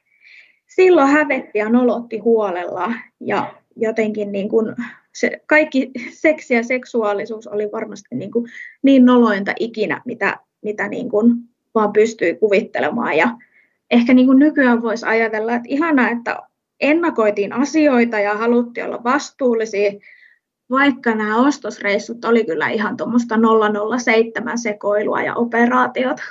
silloin 0.66 1.08
hävetti 1.08 1.58
ja 1.58 1.68
nolotti 1.68 2.18
huolella 2.18 2.92
ja 3.20 3.54
jotenkin 3.76 4.32
niin 4.32 4.48
kuin 4.48 4.76
se 5.14 5.40
kaikki 5.46 5.90
seksi 6.10 6.54
ja 6.54 6.62
seksuaalisuus 6.62 7.46
oli 7.46 7.72
varmasti 7.72 8.14
niin, 8.14 8.30
kuin 8.30 8.50
niin 8.82 9.04
nolointa 9.04 9.52
ikinä, 9.60 10.02
mitä, 10.04 10.36
mitä 10.62 10.88
niin 10.88 11.10
kuin 11.10 11.34
vaan 11.74 11.92
pystyi 11.92 12.34
kuvittelemaan. 12.34 13.16
Ja 13.16 13.36
ehkä 13.90 14.14
niin 14.14 14.26
kuin 14.26 14.38
nykyään 14.38 14.82
voisi 14.82 15.06
ajatella, 15.06 15.54
että 15.54 15.68
ihanaa, 15.68 16.08
että 16.10 16.38
ennakoitiin 16.80 17.52
asioita 17.52 18.18
ja 18.18 18.36
haluttiin 18.36 18.86
olla 18.86 19.04
vastuullisia, 19.04 19.92
vaikka 20.70 21.14
nämä 21.14 21.36
ostosreissut 21.36 22.24
oli 22.24 22.44
kyllä 22.44 22.68
ihan 22.68 22.96
tuommoista 22.96 23.34
007 24.04 24.58
sekoilua 24.58 25.22
ja 25.22 25.34
operaatiota. 25.34 26.22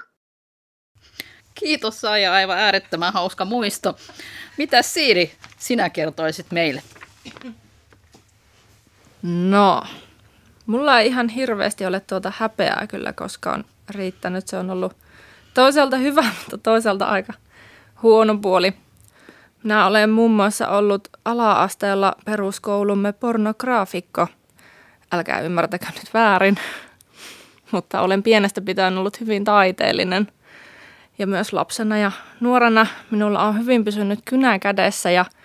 Kiitos 1.54 2.02
Saija, 2.02 2.34
aivan 2.34 2.58
äärettömän 2.58 3.14
hauska 3.14 3.46
muisto. 3.46 3.96
Mitä 4.58 4.82
Siiri 4.82 5.32
sinä 5.58 5.90
kertoisit 5.90 6.46
meille? 6.52 6.82
No, 9.24 9.84
mulla 10.66 11.00
ei 11.00 11.08
ihan 11.08 11.30
hirveästi 11.30 11.86
ole 11.86 12.00
tuota 12.00 12.34
häpeää 12.38 12.88
kyllä 12.90 13.14
koskaan 13.14 13.66
riittänyt. 13.90 14.48
Se 14.48 14.58
on 14.58 14.70
ollut 14.70 14.98
toisaalta 15.54 15.98
hyvä, 15.98 16.24
mutta 16.40 16.58
toisaalta 16.58 17.06
aika 17.06 17.34
huono 18.02 18.38
puoli. 18.38 18.74
Minä 19.64 19.86
olen 19.86 20.10
muun 20.10 20.32
muassa 20.32 20.68
ollut 20.68 21.08
ala-asteella 21.26 22.16
peruskoulumme 22.26 23.14
pornograafikko. 23.14 24.28
Älkää 25.12 25.42
ymmärtäkö 25.42 25.86
nyt 25.86 26.14
väärin, 26.14 26.58
mutta 27.72 28.02
olen 28.02 28.24
pienestä 28.24 28.62
pitäen 28.62 28.98
ollut 28.98 29.20
hyvin 29.20 29.44
taiteellinen. 29.44 30.28
Ja 31.18 31.28
myös 31.28 31.54
lapsena 31.54 31.98
ja 31.98 32.12
nuorena 32.40 32.88
minulla 33.12 33.44
on 33.44 33.60
hyvin 33.60 33.84
pysynyt 33.86 34.20
kynä 34.26 34.60
kädessä 34.60 35.12
ja– 35.12 35.26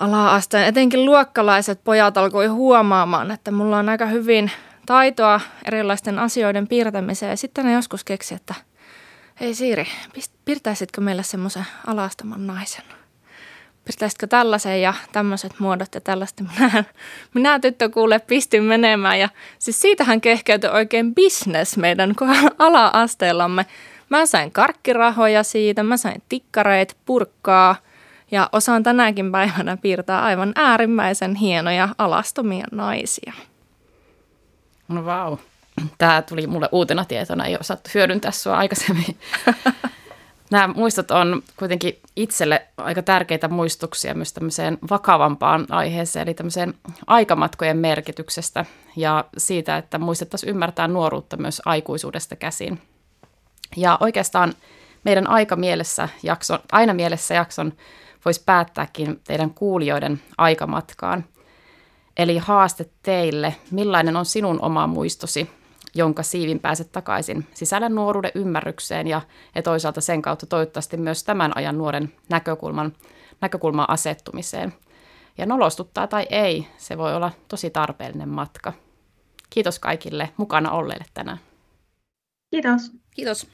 ala-asteen, 0.00 0.66
etenkin 0.66 1.04
luokkalaiset 1.04 1.84
pojat 1.84 2.16
alkoi 2.16 2.46
huomaamaan, 2.46 3.30
että 3.30 3.50
mulla 3.50 3.78
on 3.78 3.88
aika 3.88 4.06
hyvin 4.06 4.50
taitoa 4.86 5.40
erilaisten 5.64 6.18
asioiden 6.18 6.68
piirtämiseen. 6.68 7.30
Ja 7.30 7.36
sitten 7.36 7.64
ne 7.64 7.72
joskus 7.72 8.04
keksi, 8.04 8.34
että 8.34 8.54
hei 9.40 9.54
Siiri, 9.54 9.86
piirtäisitkö 10.44 11.00
meille 11.00 11.22
semmoisen 11.22 11.66
alastoman 11.86 12.46
naisen? 12.46 12.84
Piirtäisitkö 13.84 14.26
tällaisen 14.26 14.82
ja 14.82 14.94
tämmöiset 15.12 15.52
muodot 15.58 15.94
ja 15.94 16.00
tällaista. 16.00 16.44
Minä, 16.58 16.84
minä 17.34 17.60
tyttö 17.60 17.88
kuule 17.88 18.18
pistin 18.18 18.62
menemään 18.62 19.20
ja 19.20 19.28
siis 19.58 19.80
siitähän 19.80 20.20
kehkeytyi 20.20 20.70
oikein 20.70 21.14
business 21.14 21.76
meidän 21.76 22.14
ala-asteellamme. 22.58 23.66
Mä 24.08 24.26
sain 24.26 24.52
karkkirahoja 24.52 25.42
siitä, 25.42 25.82
mä 25.82 25.96
sain 25.96 26.22
tikkareet, 26.28 26.96
purkkaa– 27.04 27.76
ja 28.30 28.48
osaan 28.52 28.82
tänäkin 28.82 29.32
päivänä 29.32 29.76
piirtää 29.76 30.22
aivan 30.22 30.52
äärimmäisen 30.54 31.34
hienoja 31.34 31.88
alastomia 31.98 32.66
naisia. 32.72 33.32
No 34.88 35.04
vau. 35.04 35.30
Wow. 35.30 35.38
Tämä 35.98 36.22
tuli 36.22 36.46
mulle 36.46 36.68
uutena 36.72 37.04
tietona, 37.04 37.44
ei 37.44 37.56
osattu 37.60 37.90
hyödyntää 37.94 38.30
sua 38.30 38.56
aikaisemmin. 38.56 39.18
Nämä 40.50 40.68
muistot 40.68 41.10
on 41.10 41.42
kuitenkin 41.56 41.98
itselle 42.16 42.66
aika 42.76 43.02
tärkeitä 43.02 43.48
muistuksia 43.48 44.14
myös 44.14 44.32
tämmöiseen 44.32 44.78
vakavampaan 44.90 45.66
aiheeseen, 45.70 46.28
eli 46.28 46.34
tämmöiseen 46.34 46.74
aikamatkojen 47.06 47.76
merkityksestä 47.76 48.64
ja 48.96 49.24
siitä, 49.38 49.76
että 49.76 49.98
muistettaisiin 49.98 50.50
ymmärtää 50.50 50.88
nuoruutta 50.88 51.36
myös 51.36 51.62
aikuisuudesta 51.64 52.36
käsin. 52.36 52.80
Ja 53.76 53.98
oikeastaan 54.00 54.52
meidän 55.04 55.26
aika 55.26 55.56
mielessä 55.56 56.08
jakson, 56.22 56.58
aina 56.72 56.94
mielessä 56.94 57.34
jakson 57.34 57.72
voisi 58.26 58.42
päättääkin 58.46 59.20
teidän 59.26 59.54
kuulijoiden 59.54 60.22
aikamatkaan. 60.38 61.24
Eli 62.16 62.38
haaste 62.38 62.90
teille, 63.02 63.56
millainen 63.70 64.16
on 64.16 64.26
sinun 64.26 64.60
oma 64.62 64.86
muistosi, 64.86 65.50
jonka 65.94 66.22
siivin 66.22 66.60
pääset 66.60 66.92
takaisin 66.92 67.46
sisällä 67.54 67.88
nuoruuden 67.88 68.30
ymmärrykseen 68.34 69.06
ja, 69.06 69.20
ja 69.54 69.62
toisaalta 69.62 70.00
sen 70.00 70.22
kautta 70.22 70.46
toivottavasti 70.46 70.96
myös 70.96 71.24
tämän 71.24 71.56
ajan 71.56 71.78
nuoren 71.78 72.12
näkökulman, 72.28 72.92
näkökulman 73.40 73.90
asettumiseen. 73.90 74.74
Ja 75.38 75.46
nolostuttaa 75.46 76.06
tai 76.06 76.26
ei, 76.30 76.66
se 76.76 76.98
voi 76.98 77.14
olla 77.14 77.32
tosi 77.48 77.70
tarpeellinen 77.70 78.28
matka. 78.28 78.72
Kiitos 79.50 79.78
kaikille 79.78 80.32
mukana 80.36 80.70
olleille 80.70 81.04
tänään. 81.14 81.38
Kiitos. 82.50 82.92
Kiitos. 83.10 83.46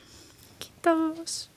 Kiitos. 0.59 1.52